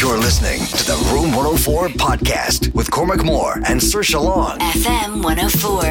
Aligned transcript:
You're 0.00 0.16
listening 0.16 0.60
to 0.78 0.84
the 0.86 0.96
Room 1.12 1.36
104 1.36 1.88
podcast 1.88 2.72
with 2.72 2.90
Cormac 2.90 3.22
Moore 3.22 3.56
and 3.66 3.78
Saoirse 3.78 4.18
Long. 4.18 4.58
FM 4.58 5.22
104. 5.22 5.82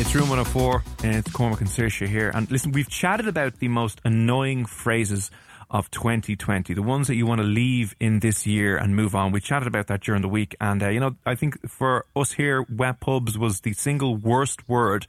It's 0.00 0.14
Room 0.14 0.30
104 0.30 0.82
and 1.02 1.16
it's 1.16 1.30
Cormac 1.30 1.60
and 1.60 1.68
Saoirse 1.68 2.06
here. 2.08 2.32
And 2.34 2.50
listen, 2.50 2.72
we've 2.72 2.88
chatted 2.88 3.28
about 3.28 3.58
the 3.58 3.68
most 3.68 4.00
annoying 4.06 4.64
phrases 4.64 5.30
of 5.70 5.90
2020, 5.90 6.74
the 6.74 6.82
ones 6.82 7.06
that 7.08 7.16
you 7.16 7.26
want 7.26 7.40
to 7.40 7.46
leave 7.46 7.94
in 8.00 8.20
this 8.20 8.46
year 8.46 8.76
and 8.76 8.94
move 8.94 9.14
on. 9.14 9.32
We 9.32 9.40
chatted 9.40 9.66
about 9.66 9.86
that 9.88 10.00
during 10.02 10.22
the 10.22 10.28
week, 10.28 10.54
and 10.60 10.82
uh, 10.82 10.88
you 10.88 11.00
know, 11.00 11.16
I 11.26 11.34
think 11.34 11.68
for 11.68 12.06
us 12.14 12.32
here, 12.32 12.64
wet 12.68 13.00
pubs 13.00 13.38
was 13.38 13.60
the 13.60 13.72
single 13.72 14.16
worst 14.16 14.68
word 14.68 15.06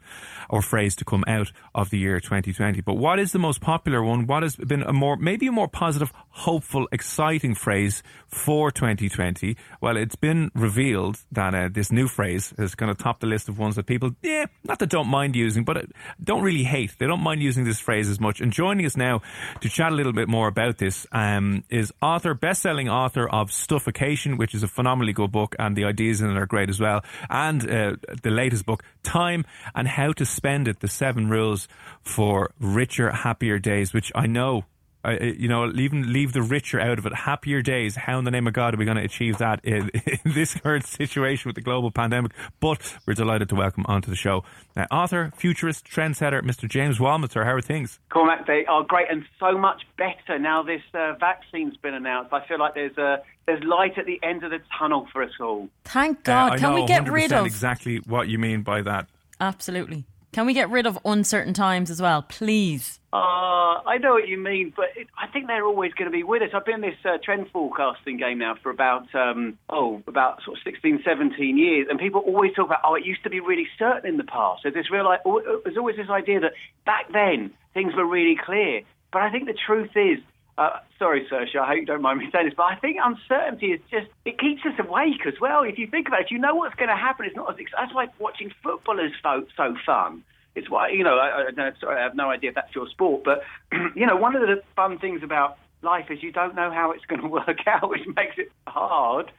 or 0.49 0.61
phrase 0.61 0.95
to 0.97 1.05
come 1.05 1.23
out 1.27 1.51
of 1.73 1.89
the 1.89 1.97
year 1.97 2.19
2020. 2.19 2.81
But 2.81 2.95
what 2.95 3.19
is 3.19 3.31
the 3.31 3.39
most 3.39 3.61
popular 3.61 4.03
one? 4.03 4.27
What 4.27 4.43
has 4.43 4.55
been 4.55 4.83
a 4.83 4.93
more, 4.93 5.17
maybe 5.17 5.47
a 5.47 5.51
more 5.51 5.67
positive, 5.67 6.11
hopeful, 6.29 6.87
exciting 6.91 7.55
phrase 7.55 8.03
for 8.27 8.71
2020? 8.71 9.57
Well, 9.81 9.97
it's 9.97 10.15
been 10.15 10.51
revealed 10.53 11.19
that 11.31 11.53
uh, 11.53 11.69
this 11.71 11.91
new 11.91 12.07
phrase 12.07 12.53
has 12.57 12.75
kind 12.75 12.91
of 12.91 12.97
topped 12.97 13.21
the 13.21 13.27
list 13.27 13.49
of 13.49 13.59
ones 13.59 13.75
that 13.75 13.85
people, 13.85 14.11
yeah, 14.21 14.45
not 14.63 14.79
that 14.79 14.89
don't 14.89 15.07
mind 15.07 15.35
using, 15.35 15.63
but 15.63 15.77
uh, 15.77 15.81
don't 16.23 16.43
really 16.43 16.63
hate. 16.63 16.95
They 16.97 17.07
don't 17.07 17.21
mind 17.21 17.41
using 17.41 17.63
this 17.63 17.79
phrase 17.79 18.09
as 18.09 18.19
much. 18.19 18.41
And 18.41 18.51
joining 18.51 18.85
us 18.85 18.97
now 18.97 19.21
to 19.61 19.69
chat 19.69 19.91
a 19.91 19.95
little 19.95 20.13
bit 20.13 20.27
more 20.27 20.44
about 20.47 20.77
this 20.77 21.07
um, 21.11 21.63
is 21.69 21.93
author, 22.01 22.33
best-selling 22.33 22.89
author 22.89 23.27
of 23.27 23.51
Stuffocation, 23.51 24.37
which 24.37 24.53
is 24.53 24.63
a 24.63 24.67
phenomenally 24.67 25.13
good 25.13 25.31
book, 25.31 25.55
and 25.59 25.75
the 25.75 25.85
ideas 25.85 26.21
in 26.21 26.29
it 26.29 26.37
are 26.37 26.45
great 26.45 26.69
as 26.69 26.79
well. 26.79 27.03
And 27.29 27.69
uh, 27.69 27.95
the 28.23 28.31
latest 28.31 28.65
book, 28.65 28.83
Time 29.03 29.45
and 29.73 29.87
How 29.87 30.11
to 30.13 30.25
Spend 30.25 30.67
It: 30.67 30.79
The 30.79 30.87
Seven 30.87 31.29
Rules 31.29 31.67
for 32.01 32.51
Richer, 32.59 33.11
Happier 33.11 33.59
Days, 33.59 33.93
which 33.93 34.11
I 34.15 34.27
know 34.27 34.65
uh, 35.05 35.23
you 35.23 35.47
know, 35.47 35.71
even 35.71 36.11
leave 36.11 36.33
the 36.33 36.41
richer 36.41 36.79
out 36.79 36.97
of 36.97 37.05
it. 37.05 37.13
Happier 37.13 37.61
days. 37.61 37.95
How 37.95 38.17
in 38.19 38.25
the 38.25 38.31
name 38.31 38.47
of 38.47 38.53
God 38.53 38.73
are 38.73 38.77
we 38.77 38.85
going 38.85 38.97
to 38.97 39.03
achieve 39.03 39.37
that 39.37 39.63
in, 39.63 39.89
in 40.05 40.33
this 40.33 40.55
current 40.55 40.85
situation 40.85 41.49
with 41.49 41.55
the 41.55 41.61
global 41.61 41.91
pandemic? 41.91 42.31
But 42.59 42.97
we're 43.05 43.13
delighted 43.13 43.49
to 43.49 43.55
welcome 43.55 43.85
onto 43.87 44.09
the 44.09 44.15
show 44.15 44.43
uh, 44.75 44.85
author, 44.91 45.31
futurist, 45.37 45.85
trendsetter, 45.85 46.41
Mr. 46.41 46.69
James 46.69 46.99
Wallman. 46.99 47.25
How 47.33 47.53
are 47.53 47.61
things? 47.61 47.99
Cormac, 48.09 48.45
they 48.45 48.65
are 48.65 48.83
great 48.83 49.07
and 49.09 49.25
so 49.39 49.57
much 49.57 49.83
better 49.97 50.37
now. 50.39 50.63
This 50.63 50.81
uh, 50.93 51.13
vaccine's 51.19 51.77
been 51.77 51.93
announced. 51.93 52.33
I 52.33 52.45
feel 52.47 52.59
like 52.59 52.75
there's 52.75 52.97
a 52.97 53.21
there's 53.45 53.63
light 53.63 53.97
at 53.97 54.05
the 54.05 54.19
end 54.23 54.43
of 54.43 54.51
the 54.51 54.59
tunnel 54.77 55.07
for 55.11 55.23
us 55.23 55.31
all. 55.39 55.69
Thank 55.83 56.23
God. 56.23 56.53
Uh, 56.53 56.57
Can 56.57 56.69
know 56.71 56.75
we 56.75 56.87
get 56.87 57.09
rid 57.09 57.31
of 57.31 57.45
exactly 57.45 57.97
what 57.97 58.27
you 58.27 58.39
mean 58.39 58.63
by 58.63 58.81
that? 58.81 59.07
Absolutely. 59.39 60.05
Can 60.35 60.45
we 60.45 60.53
get 60.53 60.69
rid 60.69 60.85
of 60.85 60.99
uncertain 61.05 61.53
times 61.53 61.89
as 61.89 62.01
well, 62.01 62.21
please? 62.21 62.99
Uh, 63.13 63.79
I 63.87 63.97
know 64.01 64.15
what 64.15 64.27
you 64.27 64.37
mean, 64.37 64.73
but 64.75 64.87
it, 64.97 65.07
I 65.17 65.31
think 65.31 65.47
they're 65.47 65.63
always 65.63 65.93
going 65.93 66.11
to 66.11 66.13
be 66.13 66.23
with 66.23 66.41
us. 66.41 66.49
I've 66.53 66.65
been 66.65 66.75
in 66.75 66.81
this 66.81 66.99
uh, 67.05 67.19
trend 67.23 67.47
forecasting 67.53 68.17
game 68.17 68.39
now 68.39 68.55
for 68.61 68.69
about, 68.69 69.15
um, 69.15 69.57
oh, 69.69 70.03
about 70.07 70.43
sort 70.43 70.57
of 70.57 70.63
16, 70.65 71.03
17 71.05 71.57
years, 71.57 71.87
and 71.89 71.97
people 71.97 72.19
always 72.19 72.51
talk 72.53 72.65
about, 72.65 72.79
oh, 72.83 72.95
it 72.95 73.05
used 73.05 73.23
to 73.23 73.29
be 73.29 73.39
really 73.39 73.65
certain 73.79 74.09
in 74.09 74.17
the 74.17 74.25
past. 74.25 74.63
There's 74.63 74.75
this 74.75 74.91
real, 74.91 75.07
oh, 75.25 75.61
there's 75.63 75.77
always 75.77 75.95
this 75.95 76.09
idea 76.09 76.41
that 76.41 76.51
back 76.85 77.05
then 77.13 77.53
things 77.73 77.93
were 77.95 78.05
really 78.05 78.35
clear. 78.35 78.81
But 79.13 79.21
I 79.21 79.31
think 79.31 79.45
the 79.45 79.57
truth 79.65 79.91
is, 79.95 80.19
uh, 80.57 80.79
sorry, 80.97 81.27
Saoirse, 81.29 81.55
I 81.55 81.67
hope 81.67 81.77
you 81.77 81.85
don't 81.85 82.01
mind 82.01 82.19
me 82.19 82.29
saying 82.33 82.45
this, 82.45 82.53
but 82.55 82.63
I 82.63 82.75
think 82.75 82.97
uncertainty 83.03 83.67
is 83.67 83.81
just, 83.91 84.07
it 84.23 84.39
keeps 84.39 84.61
us 84.65 84.73
awake 84.79 85.25
as 85.27 85.33
well. 85.39 85.63
If 85.63 85.77
you 85.77 85.87
think 85.87 86.07
about 86.07 86.21
it, 86.21 86.31
you 86.31 86.39
know 86.39 86.55
what's 86.55 86.75
going 86.75 86.89
to 86.89 86.95
happen. 86.95 87.25
It's 87.25 87.35
not 87.35 87.49
as, 87.49 87.65
that's 87.77 87.93
why 87.93 88.07
watching 88.19 88.51
football 88.63 88.99
is 88.99 89.11
so, 89.21 89.45
so 89.57 89.75
fun. 89.85 90.23
It's 90.55 90.69
why, 90.69 90.89
you 90.89 91.03
know, 91.03 91.17
I, 91.17 91.49
I, 91.49 91.71
sorry, 91.81 91.99
I 91.99 92.03
have 92.03 92.15
no 92.15 92.29
idea 92.29 92.49
if 92.49 92.55
that's 92.55 92.73
your 92.73 92.87
sport, 92.87 93.23
but, 93.25 93.43
you 93.95 94.05
know, 94.05 94.15
one 94.15 94.35
of 94.35 94.41
the 94.41 94.63
fun 94.75 94.97
things 94.99 95.21
about 95.21 95.57
life 95.81 96.05
is 96.09 96.23
you 96.23 96.31
don't 96.31 96.55
know 96.55 96.71
how 96.71 96.91
it's 96.91 97.05
going 97.05 97.21
to 97.23 97.27
work 97.27 97.67
out, 97.67 97.89
which 97.89 98.07
makes 98.15 98.37
it 98.37 98.51
hard 98.65 99.31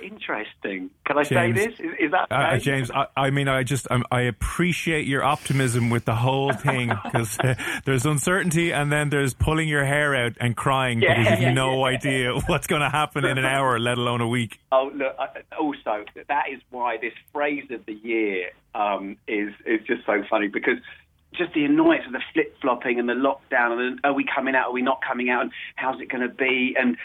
interesting. 0.00 0.90
Can 1.04 1.18
I 1.18 1.24
James, 1.24 1.56
say 1.56 1.66
this? 1.66 1.80
Is, 1.80 1.90
is 1.98 2.10
that 2.12 2.26
uh, 2.30 2.58
James? 2.58 2.90
I, 2.90 3.06
I, 3.16 3.30
mean, 3.30 3.48
I 3.48 3.62
just 3.62 3.90
um, 3.90 4.04
I 4.10 4.22
appreciate 4.22 5.06
your 5.06 5.24
optimism 5.24 5.90
with 5.90 6.04
the 6.04 6.14
whole 6.14 6.52
thing 6.66 6.92
because 7.04 7.38
uh, 7.40 7.54
there's 7.84 8.06
uncertainty 8.06 8.72
and 8.72 8.92
then 8.92 9.10
there's 9.10 9.34
pulling 9.34 9.68
your 9.68 9.84
hair 9.84 10.14
out 10.14 10.32
and 10.40 10.56
crying 10.56 11.00
Yeah, 11.00 11.18
because 11.18 11.30
you've 11.32 11.40
yeah, 11.40 11.52
no 11.52 11.88
yeah. 11.88 11.96
idea 11.96 12.34
what's 12.46 12.66
going 12.66 12.82
to 12.82 12.90
happen 12.90 13.24
in 13.24 13.38
an 13.38 13.44
hour, 13.44 13.78
let 13.78 13.98
alone 13.98 14.20
a 14.20 14.28
week. 14.28 14.60
Oh, 14.70 14.90
look. 14.94 15.16
Also, 15.58 16.04
that 16.28 16.44
is 16.50 16.60
why 16.70 16.96
this 16.96 17.14
phrase 17.32 17.70
of 17.70 17.84
the 17.86 17.94
year 17.94 18.50
um, 18.74 19.16
is 19.26 19.52
is 19.66 19.80
just 19.86 20.06
so 20.06 20.22
funny 20.30 20.48
because 20.48 20.78
just 21.34 21.54
the 21.54 21.64
annoyance 21.64 22.04
of 22.06 22.12
the 22.12 22.22
flip 22.32 22.54
flopping 22.60 22.98
and 22.98 23.08
the 23.08 23.14
lockdown 23.14 23.78
and 23.80 24.00
are 24.04 24.12
we 24.12 24.24
coming 24.24 24.54
out? 24.54 24.68
Are 24.68 24.72
we 24.72 24.82
not 24.82 25.00
coming 25.06 25.30
out? 25.30 25.42
And 25.42 25.52
how's 25.76 26.00
it 26.00 26.08
going 26.08 26.26
to 26.26 26.34
be? 26.34 26.76
And 26.78 26.96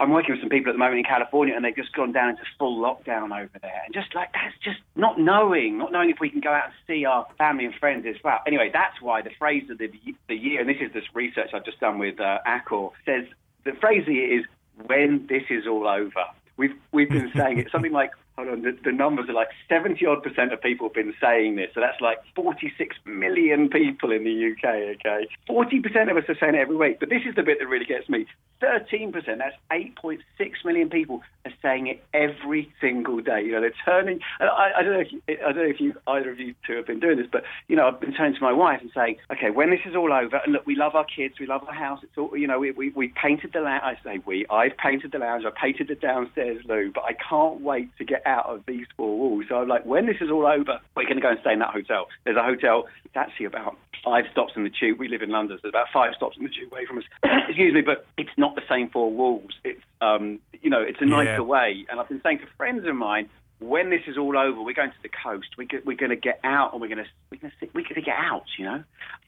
I'm 0.00 0.10
working 0.10 0.32
with 0.32 0.40
some 0.40 0.48
people 0.48 0.70
at 0.70 0.72
the 0.72 0.78
moment 0.78 0.98
in 0.98 1.04
California, 1.04 1.54
and 1.54 1.62
they've 1.62 1.76
just 1.76 1.92
gone 1.92 2.10
down 2.10 2.30
into 2.30 2.42
full 2.58 2.80
lockdown 2.80 3.26
over 3.26 3.58
there. 3.60 3.82
And 3.84 3.92
just 3.92 4.14
like 4.14 4.32
that's 4.32 4.56
just 4.64 4.78
not 4.96 5.20
knowing, 5.20 5.76
not 5.76 5.92
knowing 5.92 6.08
if 6.08 6.16
we 6.20 6.30
can 6.30 6.40
go 6.40 6.50
out 6.50 6.64
and 6.64 6.74
see 6.86 7.04
our 7.04 7.26
family 7.36 7.66
and 7.66 7.74
friends 7.74 8.06
as 8.08 8.16
well. 8.24 8.38
Anyway, 8.46 8.70
that's 8.72 9.00
why 9.02 9.20
the 9.20 9.30
phrase 9.38 9.68
of 9.68 9.76
the 9.76 9.90
the 10.26 10.34
year, 10.34 10.60
and 10.60 10.68
this 10.68 10.78
is 10.80 10.90
this 10.94 11.04
research 11.12 11.50
I've 11.52 11.66
just 11.66 11.80
done 11.80 11.98
with 11.98 12.18
uh, 12.18 12.38
Accor, 12.46 12.92
says 13.04 13.26
the 13.64 13.72
phrase 13.72 14.00
of 14.00 14.06
the 14.06 14.14
year 14.14 14.40
is 14.40 14.46
when 14.86 15.26
this 15.28 15.42
is 15.50 15.66
all 15.66 15.86
over. 15.86 16.24
We've 16.56 16.74
we've 16.92 17.10
been 17.10 17.30
saying 17.36 17.58
it 17.58 17.68
something 17.70 17.92
like 17.92 18.12
hold 18.36 18.48
on 18.48 18.62
the, 18.62 18.76
the 18.84 18.92
numbers 18.92 19.28
are 19.28 19.34
like 19.34 19.48
seventy 19.68 20.06
odd 20.06 20.22
percent 20.22 20.52
of 20.52 20.60
people 20.60 20.88
have 20.88 20.94
been 20.94 21.14
saying 21.20 21.56
this, 21.56 21.70
so 21.74 21.80
that's 21.80 22.00
like 22.00 22.18
forty 22.34 22.72
six 22.76 22.96
million 23.04 23.68
people 23.68 24.12
in 24.12 24.24
the 24.24 24.52
UK. 24.52 24.96
Okay, 24.96 25.28
forty 25.46 25.80
percent 25.80 26.10
of 26.10 26.16
us 26.16 26.24
are 26.28 26.36
saying 26.40 26.54
it 26.54 26.58
every 26.58 26.76
week, 26.76 27.00
but 27.00 27.08
this 27.08 27.22
is 27.28 27.34
the 27.34 27.42
bit 27.42 27.58
that 27.58 27.66
really 27.66 27.86
gets 27.86 28.08
me. 28.08 28.26
Thirteen 28.60 29.12
percent, 29.12 29.38
that's 29.38 29.56
eight 29.72 29.96
point 29.96 30.20
six 30.36 30.58
million 30.64 30.90
people 30.90 31.22
are 31.44 31.52
saying 31.62 31.86
it 31.86 32.04
every 32.12 32.72
single 32.80 33.20
day. 33.20 33.42
You 33.42 33.52
know, 33.52 33.60
they're 33.60 33.72
turning. 33.84 34.20
I, 34.40 34.72
I 34.78 34.82
don't 34.82 34.92
know 34.92 35.00
if 35.00 35.12
you, 35.12 35.22
I 35.28 35.52
don't 35.52 35.56
know 35.56 35.62
if 35.62 35.80
you 35.80 35.94
either 36.06 36.30
of 36.30 36.38
you 36.38 36.54
two 36.66 36.76
have 36.76 36.86
been 36.86 37.00
doing 37.00 37.16
this, 37.16 37.26
but 37.30 37.44
you 37.68 37.76
know, 37.76 37.88
I've 37.88 38.00
been 38.00 38.12
turning 38.12 38.34
to 38.34 38.40
my 38.40 38.52
wife 38.52 38.80
and 38.80 38.90
saying, 38.94 39.16
okay, 39.32 39.50
when 39.50 39.70
this 39.70 39.80
is 39.86 39.96
all 39.96 40.12
over, 40.12 40.40
and 40.44 40.52
look, 40.52 40.66
we 40.66 40.76
love 40.76 40.94
our 40.94 41.04
kids, 41.04 41.34
we 41.40 41.46
love 41.46 41.62
our 41.66 41.74
house. 41.74 42.00
It's 42.02 42.16
all 42.18 42.36
you 42.36 42.46
know, 42.46 42.58
we 42.58 42.70
we, 42.72 42.90
we 42.90 43.12
painted 43.20 43.52
the 43.52 43.60
lounge. 43.60 43.82
I 43.82 43.96
say 44.04 44.20
we. 44.24 44.46
I've 44.50 44.76
painted 44.76 45.12
the 45.12 45.18
lounge. 45.18 45.44
I 45.46 45.50
painted 45.58 45.88
the 45.88 45.94
downstairs 45.94 46.62
loo, 46.66 46.92
but 46.94 47.04
I 47.04 47.12
can't 47.14 47.60
wait 47.60 47.88
to 47.98 48.04
get 48.04 48.22
out 48.30 48.46
of 48.46 48.64
these 48.66 48.86
four 48.96 49.18
walls. 49.18 49.44
So 49.48 49.56
I'm 49.56 49.68
like, 49.68 49.84
when 49.84 50.06
this 50.06 50.16
is 50.20 50.30
all 50.30 50.46
over, 50.46 50.78
we're 50.96 51.04
going 51.04 51.16
to 51.16 51.20
go 51.22 51.30
and 51.30 51.40
stay 51.40 51.52
in 51.52 51.58
that 51.58 51.70
hotel. 51.74 52.06
There's 52.24 52.36
a 52.36 52.42
hotel. 52.42 52.86
It's 53.04 53.16
actually 53.16 53.46
about 53.46 53.76
five 54.04 54.24
stops 54.32 54.52
in 54.56 54.62
the 54.64 54.70
tube. 54.70 54.98
We 54.98 55.08
live 55.08 55.22
in 55.22 55.30
London. 55.30 55.58
So 55.58 55.62
there's 55.64 55.72
about 55.72 55.88
five 55.92 56.14
stops 56.16 56.36
in 56.38 56.44
the 56.44 56.48
tube 56.50 56.72
away 56.72 56.86
from 56.86 56.98
us. 56.98 57.04
Excuse 57.48 57.74
me, 57.74 57.80
but 57.82 58.06
it's 58.16 58.30
not 58.36 58.54
the 58.54 58.62
same 58.70 58.88
four 58.88 59.10
walls. 59.12 59.50
It's 59.64 59.82
um, 60.00 60.38
you 60.62 60.70
know, 60.70 60.80
it's 60.80 61.00
a 61.00 61.06
nicer 61.06 61.32
Yeah. 61.32 61.40
way. 61.40 61.84
And 61.90 62.00
I've 62.00 62.08
been 62.08 62.22
saying 62.22 62.38
to 62.38 62.46
friends 62.56 62.86
of 62.86 62.94
mine, 62.94 63.28
when 63.60 63.90
this 63.90 64.00
is 64.06 64.16
all 64.18 64.36
over, 64.38 64.62
we're 64.62 64.74
going 64.74 64.90
to 64.90 65.02
the 65.02 65.10
coast. 65.10 65.48
We 65.58 65.66
get, 65.66 65.84
we're 65.86 65.96
going 65.96 66.10
to 66.10 66.16
get 66.16 66.40
out, 66.44 66.72
and 66.72 66.80
we're 66.80 66.88
going 66.88 67.04
to 67.04 67.10
we're 67.30 67.38
going 67.38 67.52
to 67.60 67.66
we're 67.74 67.82
going 67.82 67.94
to 67.94 68.00
get 68.02 68.16
out. 68.18 68.44
You 68.58 68.64
know, 68.64 68.84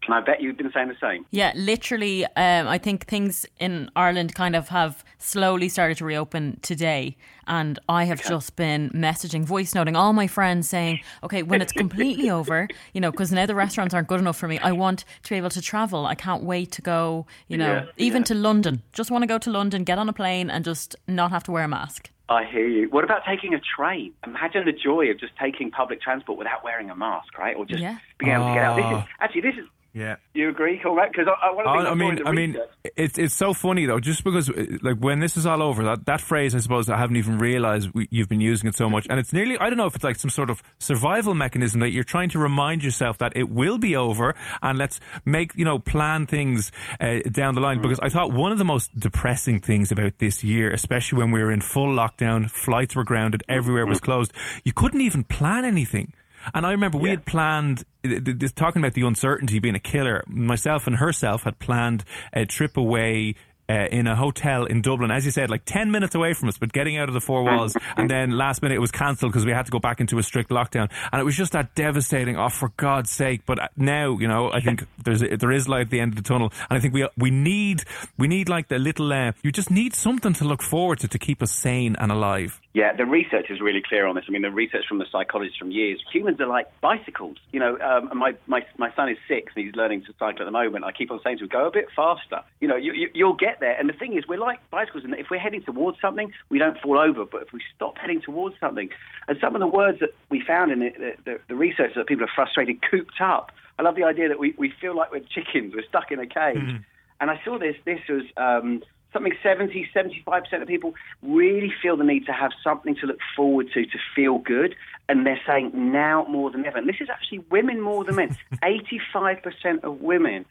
and 0.07 0.15
I 0.15 0.21
bet 0.21 0.41
you've 0.41 0.57
been 0.57 0.73
saying 0.73 0.89
the 0.89 0.97
same. 1.01 1.27
Yeah, 1.31 1.53
literally. 1.55 2.25
Um, 2.25 2.67
I 2.69 2.79
think 2.79 3.07
things 3.07 3.47
in 3.61 3.91
Ireland 3.95 4.35
kind 4.35 4.57
of 4.57 4.69
have 4.69 5.05
slowly 5.19 5.69
started 5.69 5.99
to 5.99 6.05
reopen 6.07 6.59
today, 6.63 7.17
and 7.47 7.79
I 7.89 8.05
have 8.05 8.23
just 8.27 8.57
been 8.57 8.91
messaging, 8.91 9.45
voice 9.45 9.75
noting 9.75 9.97
all 9.97 10.13
my 10.15 10.27
friends 10.27 10.69
saying, 10.69 11.01
"Okay, 11.23 11.43
when 11.43 11.61
it's 11.61 11.73
completely 11.73 12.31
over, 12.39 12.69
you 12.95 13.01
know, 13.03 13.11
because 13.11 13.33
now 13.33 13.45
the 13.45 13.55
restaurants 13.55 13.93
aren't 13.95 14.09
good 14.09 14.21
enough 14.21 14.39
for 14.39 14.49
me. 14.49 14.59
I 14.61 14.73
want 14.73 15.05
to 15.25 15.31
be 15.31 15.37
able 15.37 15.51
to 15.51 15.61
travel. 15.61 16.07
I 16.07 16.15
can't 16.15 16.43
wait 16.43 16.73
to 16.73 16.83
go, 16.83 17.27
you 17.49 17.59
know, 17.59 17.75
Yeah, 17.75 17.87
even 17.99 18.23
yeah. 18.23 18.27
to 18.27 18.35
London. 18.35 18.83
Just 18.95 19.11
want 19.11 19.23
to 19.23 19.27
go 19.27 19.37
to 19.39 19.51
London, 19.51 19.85
get 19.85 19.99
on 19.99 20.09
a 20.09 20.13
plane, 20.15 20.49
and 20.49 20.65
just 20.65 20.97
not 21.07 21.31
have 21.33 21.45
to 21.45 21.53
wear 21.53 21.65
a 21.65 21.69
mask." 21.69 22.09
I 22.35 22.45
hear 22.45 22.67
you. 22.67 22.89
What 22.89 23.05
about 23.05 23.23
taking 23.27 23.55
a 23.55 23.61
train? 23.61 24.13
Imagine 24.27 24.65
the 24.65 24.73
joy 24.73 25.11
of 25.11 25.19
just 25.19 25.33
taking 25.37 25.71
public 25.71 26.01
transport 26.01 26.39
without 26.39 26.65
wearing 26.65 26.91
a 26.91 26.97
mask, 26.97 27.37
right? 27.39 27.57
Or 27.57 27.65
just 27.65 27.81
Yeah. 27.81 27.99
being 28.19 28.33
able 28.33 28.49
to 28.49 28.55
get 28.55 28.65
out. 28.65 28.77
This 28.77 28.85
is 28.87 28.93
ah. 28.93 29.09
actually 29.21 29.41
this 29.43 29.55
is. 29.57 29.67
Yeah. 29.95 30.17
You 30.33 30.49
agree, 30.49 30.81
Cormac? 30.83 31.13
Because 31.13 31.29
I, 31.29 31.49
I 31.49 31.53
want 31.53 31.67
to. 31.67 31.91
I 31.91 31.95
mean, 31.95 32.27
I 32.27 32.33
mean, 32.33 32.57
it's 32.97 33.19
it's 33.19 33.35
so 33.35 33.53
funny 33.53 33.85
though. 33.85 34.01
Just 34.01 34.25
because, 34.25 34.49
uh, 34.49 34.79
like, 34.81 34.97
when 34.97 35.21
this 35.21 35.37
is 35.37 35.45
all 35.45 35.63
over, 35.63 35.85
that, 35.85 36.07
that 36.07 36.23
phrase, 36.23 36.55
I 36.55 36.61
suppose, 36.61 36.89
I 36.89 36.97
haven't 36.97 37.17
even 37.17 37.39
realised 37.39 37.91
we, 37.93 38.09
you've 38.11 38.29
been 38.29 38.41
using 38.41 38.69
it 38.69 38.75
so 38.75 38.89
much, 38.89 39.07
and 39.11 39.21
it's 39.21 39.35
nearly, 39.35 39.59
I 39.59 39.69
don't 39.69 39.77
know 39.77 39.85
if 39.87 39.95
it's 39.95 40.05
like 40.05 40.17
some 40.17 40.31
sort 40.31 40.49
of 40.49 40.63
survival 40.79 41.35
mechanism 41.35 41.81
that 41.81 41.91
you're 41.91 42.05
trying 42.05 42.31
to 42.31 42.39
remind 42.39 42.83
yourself 42.83 43.19
that 43.19 43.37
it 43.37 43.51
will 43.51 43.77
be 43.77 43.95
over, 43.95 44.35
and 44.63 44.79
let's 44.79 44.99
make 45.27 45.55
you 45.57 45.65
know 45.67 45.79
plan 45.79 46.27
things 46.27 46.73
uh, 46.99 47.19
down 47.31 47.55
the 47.55 47.61
line. 47.61 47.83
Because 47.83 48.01
I 48.01 48.09
thought 48.09 48.33
one 48.33 48.51
of 48.51 48.57
the 48.57 48.65
most 48.65 48.99
depressing 48.99 49.61
things 49.61 49.93
about 49.93 50.19
this 50.19 50.43
year, 50.43 50.71
especially 50.73 51.19
when 51.19 51.33
we 51.33 51.43
were 51.43 51.53
in 51.53 51.61
full 51.61 51.95
lockdown, 51.95 52.51
flights 52.51 52.97
were 52.97 53.05
grounded, 53.05 53.43
everywhere 53.47 53.85
was 53.85 54.01
closed, 54.01 54.33
you 54.65 54.73
couldn't 54.73 55.03
even 55.03 55.23
plan 55.25 55.67
anything. 55.67 56.15
And 56.55 56.67
I 56.67 56.71
remember 56.73 56.99
we 56.99 57.09
Yeah. 57.11 57.17
had 57.17 57.27
planned, 57.27 57.85
th- 58.03 58.25
th- 58.25 58.39
this, 58.39 58.53
talking 58.53 58.83
about 58.83 58.95
the 58.95 59.03
uncertainty 59.07 59.59
being 59.59 59.75
a 59.75 59.81
killer, 59.81 60.25
myself 60.27 60.87
and 60.87 60.97
herself 60.97 61.43
had 61.45 61.59
planned 61.59 62.05
a 62.33 62.45
trip 62.47 62.77
away 62.77 63.35
uh, 63.69 63.87
in 63.91 64.07
a 64.09 64.15
hotel 64.17 64.67
in 64.67 64.83
Dublin, 64.83 65.11
as 65.11 65.25
you 65.25 65.31
said, 65.31 65.49
like 65.49 65.63
10 65.65 65.91
minutes 65.91 66.15
away 66.15 66.35
from 66.35 66.49
us, 66.49 66.59
but 66.59 66.73
getting 66.73 66.99
out 66.99 67.09
of 67.09 67.15
the 67.15 67.21
four 67.21 67.43
walls. 67.49 67.75
And 67.97 68.11
then 68.11 68.33
last 68.33 68.61
minute 68.61 68.75
it 68.75 68.81
was 68.81 68.91
cancelled 68.91 69.33
because 69.33 69.47
we 69.47 69.53
had 69.53 69.65
to 69.67 69.71
go 69.73 69.79
back 69.79 70.01
into 70.01 70.19
a 70.19 70.23
strict 70.23 70.51
lockdown. 70.51 70.91
And 71.11 71.21
it 71.21 71.25
was 71.25 71.37
just 71.37 71.53
that 71.53 71.75
devastating, 71.75 72.37
oh, 72.37 72.49
for 72.51 72.71
God's 72.77 73.11
sake. 73.11 73.43
But 73.47 73.71
now, 73.77 74.19
you 74.19 74.27
know, 74.29 74.51
I 74.53 74.61
think 74.61 74.85
there's 75.05 75.21
there 75.21 75.53
is 75.53 75.69
light 75.69 75.83
at 75.83 75.91
the 75.91 76.01
end 76.01 76.13
of 76.13 76.17
the 76.17 76.23
tunnel. 76.29 76.53
And 76.69 76.77
I 76.77 76.81
think 76.81 76.93
we 76.93 77.09
we 77.17 77.31
need, 77.31 77.85
we 78.19 78.27
need 78.29 78.49
like 78.49 78.69
the 78.69 78.79
little, 78.79 79.11
uh, 79.13 79.33
you 79.43 79.53
just 79.53 79.71
need 79.71 79.95
something 79.95 80.35
to 80.35 80.45
look 80.45 80.61
forward 80.61 80.99
to 80.99 81.09
to 81.09 81.19
keep 81.19 81.43
us 81.43 81.53
sane 81.53 81.95
and 81.99 82.11
alive. 82.13 82.61
Yeah, 82.75 82.95
the 82.97 83.05
research 83.05 83.51
is 83.51 83.61
really 83.61 83.83
clear 83.87 84.07
on 84.07 84.15
this. 84.15 84.25
I 84.27 84.31
mean, 84.31 84.41
the 84.41 84.51
research 84.51 84.87
from 84.89 84.99
the 84.99 85.05
psychologists 85.13 85.59
from 85.59 85.71
years. 85.71 86.03
Humans 86.11 86.41
are 86.41 86.47
like 86.47 86.69
bicycles. 86.81 87.37
You 87.51 87.61
know, 87.61 87.79
um, 87.81 88.09
and 88.11 88.19
my, 88.19 88.35
my 88.47 88.65
my 88.79 88.91
son 88.95 89.11
is 89.11 89.19
six 89.29 89.53
and 89.55 89.67
he's 89.67 89.75
learning 89.75 90.05
to 90.05 90.15
cycle 90.19 90.41
at 90.41 90.45
the 90.47 90.51
moment. 90.51 90.87
I 90.87 90.93
keep 90.93 91.11
on 91.11 91.21
saying 91.23 91.39
to 91.39 91.45
him, 91.45 91.51
go 91.51 91.67
a 91.67 91.71
bit 91.71 91.89
faster. 91.95 92.41
You 92.61 92.69
know, 92.69 92.77
you, 92.77 92.95
you, 92.95 93.11
you'll 93.13 93.35
get 93.35 93.61
there. 93.61 93.79
And 93.79 93.91
the 93.91 93.93
thing 93.93 94.17
is, 94.17 94.27
we're 94.27 94.39
like 94.39 94.59
bicycles, 94.71 95.05
and 95.05 95.13
if 95.15 95.27
we're 95.31 95.39
heading 95.39 95.63
towards 95.63 96.01
something, 96.01 96.33
we 96.49 96.59
don't 96.59 96.79
fall 96.81 96.99
over. 96.99 97.27
But 97.27 97.43
if 97.43 97.53
we 97.53 97.61
stop 97.77 97.99
heading 97.99 98.23
towards 98.23 98.59
something, 98.59 98.89
and 99.29 99.37
some 99.39 99.55
of 99.55 99.61
the 99.61 99.67
words 99.67 100.01
that 100.01 100.15
we 100.31 100.41
found 100.41 100.73
in 100.73 100.79
the, 100.79 101.15
the, 101.27 101.41
the, 101.49 101.55
research 101.55 101.93
that 101.95 102.07
people 102.07 102.25
are 102.25 102.33
frustrated, 102.35 102.79
cooped 102.91 103.21
up. 103.21 103.53
I 103.79 103.83
love 103.83 103.97
the 103.97 104.05
idea 104.05 104.29
that 104.29 104.39
we, 104.39 104.55
we 104.57 104.73
feel 104.81 104.97
like 104.97 105.13
we're 105.13 105.21
chickens, 105.21 105.75
we're 105.75 105.87
stuck 105.87 106.11
in 106.11 106.19
a 106.19 106.27
cage. 106.27 106.83
And 107.21 107.31
I 107.31 107.41
saw 107.45 107.59
this. 107.59 107.77
This 107.85 108.01
was 108.09 108.23
um, 108.37 108.83
something 109.13 109.33
70, 109.43 109.89
75% 109.95 110.63
of 110.63 110.69
people 110.69 110.95
really 111.23 111.73
feel 111.83 111.97
the 111.97 112.05
need 112.05 112.27
to 112.27 112.33
have 112.33 112.53
something 112.63 112.95
to 112.97 113.07
look 113.07 113.19
forward 113.37 113.69
to, 113.75 113.85
to 113.85 113.99
feel 114.15 114.39
good. 114.39 114.75
And 115.09 115.27
they're 115.27 115.41
saying 115.47 115.73
now 115.75 116.27
more 116.29 116.51
than 116.51 116.65
ever. 116.65 116.79
And 116.79 116.89
this 116.89 117.01
is 117.01 117.09
actually 117.11 117.41
women 117.51 117.81
more 117.81 118.05
than 118.05 118.17
men. 118.17 118.37
85% 118.63 119.85
of 119.85 120.01
women 120.01 120.45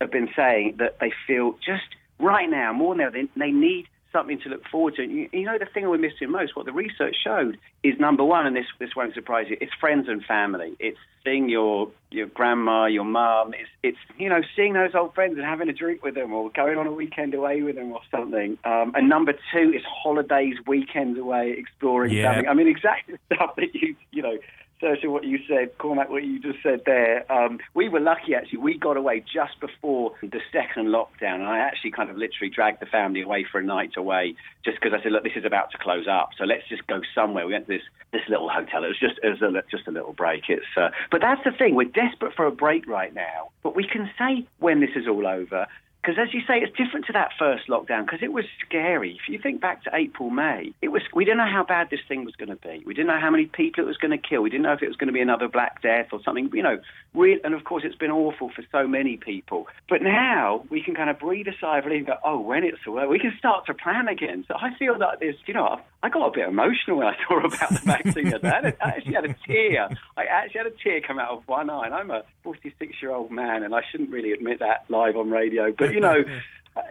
have 0.00 0.10
been 0.10 0.28
saying 0.34 0.76
that 0.78 0.98
they 1.00 1.12
feel 1.26 1.52
just 1.64 1.84
right 2.18 2.48
now, 2.48 2.72
more 2.72 2.94
than 2.94 3.02
ever, 3.02 3.12
they, 3.12 3.28
they 3.36 3.50
need 3.50 3.88
something 4.12 4.40
to 4.40 4.48
look 4.48 4.64
forward 4.70 4.96
to. 4.96 5.02
And 5.02 5.12
you, 5.12 5.28
you 5.32 5.44
know, 5.44 5.58
the 5.58 5.66
thing 5.66 5.88
we're 5.88 5.98
missing 5.98 6.30
most, 6.30 6.56
what 6.56 6.66
the 6.66 6.72
research 6.72 7.16
showed, 7.22 7.58
is 7.82 7.98
number 7.98 8.24
one, 8.24 8.46
and 8.46 8.56
this, 8.56 8.66
this 8.78 8.90
won't 8.96 9.14
surprise 9.14 9.46
you, 9.48 9.56
it's 9.60 9.72
friends 9.80 10.08
and 10.08 10.24
family. 10.24 10.74
It's 10.78 10.98
seeing 11.24 11.48
your 11.48 11.90
your 12.10 12.26
grandma, 12.26 12.86
your 12.86 13.04
mum. 13.04 13.52
It's, 13.54 13.68
it's 13.82 13.98
you 14.18 14.28
know 14.28 14.40
seeing 14.56 14.72
those 14.72 14.94
old 14.94 15.14
friends 15.14 15.36
and 15.36 15.44
having 15.44 15.68
a 15.68 15.72
drink 15.72 16.02
with 16.02 16.14
them, 16.14 16.32
or 16.32 16.50
going 16.50 16.78
on 16.78 16.86
a 16.86 16.92
weekend 16.92 17.34
away 17.34 17.62
with 17.62 17.76
them, 17.76 17.92
or 17.92 18.00
something. 18.10 18.56
Um, 18.64 18.92
and 18.94 19.08
number 19.08 19.34
two 19.52 19.72
is 19.74 19.82
holidays, 19.86 20.56
weekends 20.66 21.18
away, 21.18 21.54
exploring 21.56 22.12
Yeah. 22.12 22.32
something. 22.32 22.48
I 22.48 22.54
mean, 22.54 22.68
exactly 22.68 23.14
the 23.28 23.34
stuff 23.36 23.56
that 23.56 23.74
you 23.74 23.94
you 24.10 24.22
know. 24.22 24.38
Saoirse, 24.80 25.08
what 25.08 25.24
you 25.24 25.38
said, 25.48 25.76
Cormac, 25.78 26.08
what 26.08 26.22
you 26.24 26.38
just 26.40 26.62
said 26.62 26.82
there. 26.86 27.30
Um, 27.32 27.58
we 27.74 27.88
were 27.88 28.00
lucky, 28.00 28.34
actually. 28.34 28.58
We 28.58 28.78
got 28.78 28.96
away 28.96 29.20
just 29.20 29.58
before 29.60 30.12
the 30.22 30.40
second 30.52 30.86
lockdown, 30.86 31.36
and 31.36 31.46
I 31.46 31.58
actually 31.58 31.90
kind 31.90 32.10
of 32.10 32.16
literally 32.16 32.50
dragged 32.50 32.80
the 32.80 32.86
family 32.86 33.22
away 33.22 33.44
for 33.50 33.58
a 33.58 33.64
night 33.64 33.96
away, 33.96 34.36
just 34.64 34.78
because 34.80 34.96
I 34.98 35.02
said, 35.02 35.12
look, 35.12 35.24
this 35.24 35.32
is 35.36 35.44
about 35.44 35.72
to 35.72 35.78
close 35.78 36.06
up, 36.08 36.30
so 36.38 36.44
let's 36.44 36.68
just 36.68 36.86
go 36.86 37.00
somewhere. 37.14 37.46
We 37.46 37.52
went 37.52 37.66
to 37.66 37.74
this 37.74 37.82
this 38.12 38.22
little 38.28 38.48
hotel. 38.48 38.84
It 38.84 38.88
was 38.88 39.00
just 39.00 39.18
it 39.22 39.28
was 39.28 39.42
a, 39.42 39.62
just 39.70 39.86
a 39.86 39.90
little 39.90 40.12
break. 40.12 40.44
It's 40.48 40.64
uh, 40.76 40.90
but 41.10 41.20
that's 41.20 41.42
the 41.44 41.50
thing. 41.50 41.74
We're 41.74 41.84
desperate 41.84 42.34
for 42.34 42.46
a 42.46 42.52
break 42.52 42.86
right 42.86 43.12
now, 43.12 43.50
but 43.62 43.74
we 43.74 43.86
can 43.86 44.08
say 44.18 44.46
when 44.60 44.80
this 44.80 44.90
is 44.96 45.06
all 45.08 45.26
over. 45.26 45.66
Because 46.08 46.26
as 46.26 46.32
you 46.32 46.40
say, 46.48 46.54
it's 46.62 46.74
different 46.74 47.04
to 47.08 47.12
that 47.12 47.32
first 47.38 47.68
lockdown 47.68 48.06
because 48.06 48.20
it 48.22 48.32
was 48.32 48.46
scary. 48.66 49.18
If 49.22 49.28
you 49.28 49.38
think 49.38 49.60
back 49.60 49.84
to 49.84 49.90
April, 49.92 50.30
May, 50.30 50.72
it 50.80 50.88
was 50.88 51.02
we 51.12 51.26
didn't 51.26 51.36
know 51.36 51.52
how 51.52 51.64
bad 51.64 51.90
this 51.90 52.00
thing 52.08 52.24
was 52.24 52.34
going 52.34 52.48
to 52.48 52.56
be. 52.56 52.82
We 52.86 52.94
didn't 52.94 53.08
know 53.08 53.20
how 53.20 53.30
many 53.30 53.44
people 53.44 53.84
it 53.84 53.86
was 53.86 53.98
going 53.98 54.12
to 54.12 54.16
kill. 54.16 54.40
We 54.40 54.48
didn't 54.48 54.62
know 54.62 54.72
if 54.72 54.82
it 54.82 54.88
was 54.88 54.96
going 54.96 55.08
to 55.08 55.12
be 55.12 55.20
another 55.20 55.48
Black 55.48 55.82
Death 55.82 56.06
or 56.12 56.20
something. 56.24 56.48
You 56.54 56.62
know, 56.62 56.78
real, 57.12 57.38
and 57.44 57.52
of 57.52 57.64
course 57.64 57.82
it's 57.84 57.94
been 57.94 58.10
awful 58.10 58.48
for 58.56 58.64
so 58.72 58.88
many 58.88 59.18
people. 59.18 59.66
But 59.86 60.00
now 60.00 60.64
we 60.70 60.82
can 60.82 60.94
kind 60.94 61.10
of 61.10 61.18
breathe 61.18 61.46
a 61.46 61.52
sigh 61.60 61.80
of 61.80 61.84
relief. 61.84 61.98
and 61.98 62.06
Go, 62.06 62.14
oh, 62.24 62.40
when 62.40 62.64
it's 62.64 62.78
over, 62.86 63.06
we 63.06 63.18
can 63.18 63.34
start 63.38 63.66
to 63.66 63.74
plan 63.74 64.08
again. 64.08 64.46
So 64.48 64.54
I 64.54 64.74
feel 64.78 64.96
that 65.00 65.20
this, 65.20 65.36
you 65.44 65.52
know, 65.52 65.78
I- 66.02 66.08
got 66.10 66.26
a 66.26 66.30
bit 66.30 66.48
emotional 66.48 66.98
when 66.98 67.06
I 67.08 67.16
saw 67.28 67.38
about 67.38 67.70
the 67.70 67.80
vaccine. 67.84 68.26
I 68.42 68.46
had 68.48 68.64
a- 68.64 68.84
I 68.84 68.88
actually 68.90 69.14
had 69.14 69.24
a 69.24 69.34
tear. 69.46 69.88
I 70.16 70.24
actually 70.24 70.58
had 70.58 70.66
a 70.68 70.76
tear 70.82 71.00
come 71.00 71.18
out 71.18 71.30
of 71.30 71.42
one 71.48 71.70
eye. 71.70 71.86
And 71.86 71.94
I'm 71.94 72.10
a 72.10 72.22
46 72.44 72.94
year 73.02 73.12
old 73.12 73.30
man, 73.30 73.62
and 73.62 73.74
I 73.74 73.80
shouldn't 73.90 74.10
really 74.10 74.32
admit 74.32 74.60
that 74.60 74.84
live 74.88 75.16
on 75.16 75.30
radio. 75.30 75.72
But 75.76 75.92
you 75.94 76.00
know. 76.00 76.24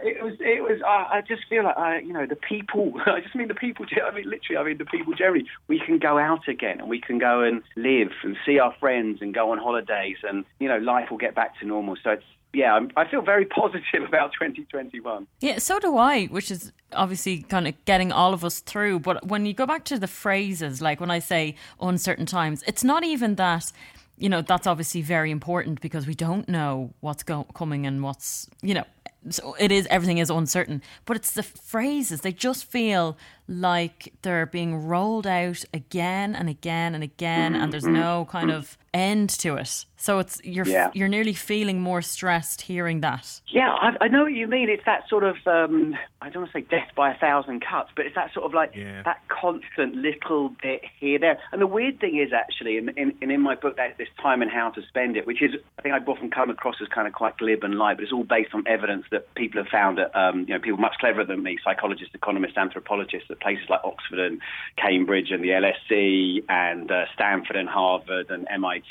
It 0.04 0.22
was. 0.22 0.34
It 0.40 0.62
was. 0.62 0.82
I 0.86 1.16
I 1.18 1.20
just 1.26 1.48
feel 1.48 1.64
like 1.64 1.78
I, 1.78 2.00
you 2.00 2.12
know, 2.12 2.26
the 2.26 2.36
people. 2.36 2.92
I 3.06 3.20
just 3.20 3.34
mean 3.34 3.48
the 3.48 3.54
people. 3.54 3.86
I 4.04 4.14
mean, 4.14 4.28
literally. 4.28 4.58
I 4.58 4.62
mean 4.62 4.76
the 4.76 4.84
people 4.84 5.14
generally. 5.14 5.46
We 5.66 5.80
can 5.80 5.98
go 5.98 6.18
out 6.18 6.46
again, 6.46 6.80
and 6.80 6.90
we 6.90 7.00
can 7.00 7.16
go 7.18 7.40
and 7.40 7.62
live 7.74 8.10
and 8.22 8.36
see 8.44 8.58
our 8.58 8.74
friends 8.78 9.22
and 9.22 9.32
go 9.32 9.50
on 9.52 9.56
holidays, 9.56 10.18
and 10.28 10.44
you 10.58 10.68
know, 10.68 10.76
life 10.76 11.10
will 11.10 11.16
get 11.16 11.34
back 11.34 11.58
to 11.60 11.66
normal. 11.66 11.96
So 12.04 12.10
it's. 12.10 12.24
Yeah, 12.52 12.74
I'm, 12.74 12.90
I 12.96 13.08
feel 13.08 13.22
very 13.22 13.44
positive 13.60 14.02
about 14.06 14.32
2021. 14.32 15.26
Yeah, 15.40 15.58
so 15.58 15.78
do 15.78 15.96
I, 15.96 16.26
which 16.26 16.50
is 16.50 16.72
obviously 16.92 17.42
kind 17.42 17.68
of 17.68 17.84
getting 17.84 18.12
all 18.12 18.32
of 18.32 18.44
us 18.44 18.60
through. 18.60 19.00
But 19.00 19.26
when 19.26 19.46
you 19.46 19.54
go 19.54 19.66
back 19.66 19.84
to 19.86 19.98
the 19.98 20.06
phrases, 20.06 20.80
like 20.80 21.00
when 21.00 21.10
I 21.10 21.18
say 21.18 21.56
uncertain 21.80 22.26
times, 22.26 22.64
it's 22.66 22.84
not 22.84 23.04
even 23.04 23.34
that. 23.36 23.72
You 24.16 24.28
know, 24.28 24.42
that's 24.42 24.66
obviously 24.66 25.00
very 25.00 25.30
important 25.30 25.80
because 25.80 26.06
we 26.08 26.14
don't 26.14 26.48
know 26.48 26.92
what's 27.00 27.22
go- 27.22 27.44
coming 27.54 27.86
and 27.86 28.02
what's, 28.02 28.48
you 28.62 28.74
know, 28.74 28.84
so 29.30 29.54
it 29.58 29.70
is 29.70 29.86
everything 29.90 30.18
is 30.18 30.30
uncertain. 30.30 30.82
But 31.04 31.16
it's 31.16 31.32
the 31.32 31.42
phrases; 31.42 32.22
they 32.22 32.32
just 32.32 32.64
feel 32.64 33.16
like 33.46 34.12
they're 34.22 34.46
being 34.46 34.86
rolled 34.86 35.26
out 35.26 35.64
again 35.72 36.34
and 36.34 36.48
again 36.48 36.94
and 36.94 37.02
again, 37.02 37.54
and 37.54 37.72
there's 37.72 37.84
mm-hmm, 37.84 37.94
no 37.94 38.22
mm-hmm. 38.22 38.30
kind 38.30 38.50
of 38.50 38.78
end 38.98 39.30
to 39.30 39.56
it. 39.56 39.84
So 40.00 40.18
it's 40.20 40.40
you're 40.44 40.66
Yeah. 40.66 40.90
you're 40.94 41.08
nearly 41.08 41.32
feeling 41.34 41.80
more 41.80 42.02
stressed 42.02 42.60
hearing 42.62 43.00
that. 43.00 43.40
Yeah, 43.48 43.70
I, 43.72 43.96
I 44.02 44.08
know 44.08 44.22
what 44.22 44.32
you 44.32 44.46
mean. 44.46 44.68
It's 44.68 44.84
that 44.84 45.08
sort 45.08 45.24
of, 45.24 45.36
um, 45.46 45.96
I 46.22 46.28
don't 46.30 46.42
want 46.42 46.52
to 46.52 46.58
say 46.60 46.66
death 46.70 46.88
by 46.94 47.10
a 47.12 47.18
thousand 47.18 47.64
cuts, 47.68 47.90
but 47.96 48.06
it's 48.06 48.14
that 48.14 48.32
sort 48.32 48.46
of 48.46 48.54
like 48.54 48.72
Yeah. 48.76 49.02
that 49.02 49.20
constant 49.28 49.96
little 49.96 50.50
bit 50.62 50.82
here, 51.00 51.18
there. 51.18 51.38
And 51.50 51.60
the 51.60 51.66
weird 51.66 51.98
thing 51.98 52.16
is 52.18 52.32
actually, 52.32 52.76
in, 52.76 52.90
in, 52.90 53.12
in 53.20 53.30
in 53.32 53.40
my 53.40 53.56
book, 53.56 53.74
there's 53.76 53.96
this 53.98 54.08
time 54.22 54.40
and 54.42 54.50
how 54.50 54.70
to 54.70 54.82
spend 54.86 55.16
it, 55.16 55.26
which 55.26 55.42
is, 55.42 55.52
I 55.78 55.82
think 55.82 55.94
I've 55.96 56.08
often 56.08 56.30
come 56.30 56.48
across 56.50 56.76
as 56.80 56.86
kind 56.88 57.08
of 57.08 57.12
quite 57.14 57.36
glib 57.38 57.64
and 57.64 57.74
light, 57.76 57.96
but 57.96 58.04
it's 58.04 58.12
all 58.12 58.24
based 58.24 58.54
on 58.54 58.62
evidence 58.68 59.04
that 59.10 59.32
people 59.34 59.60
have 59.62 59.70
found 59.70 59.98
that, 59.98 60.14
um, 60.16 60.40
you 60.46 60.54
know, 60.54 60.60
people 60.60 60.78
much 60.78 60.94
cleverer 61.00 61.24
than 61.24 61.42
me, 61.42 61.58
psychologists, 61.64 62.14
economists, 62.14 62.56
anthropologists 62.56 63.30
at 63.30 63.40
places 63.40 63.68
like 63.68 63.80
Oxford 63.84 64.20
and 64.20 64.40
Cambridge 64.76 65.30
and 65.32 65.42
the 65.42 65.48
LSE 65.50 66.44
and 66.48 66.90
uh, 66.90 67.04
Stanford 67.14 67.56
and 67.56 67.68
Harvard 67.68 68.30
and 68.30 68.46
MIT. 68.50 68.87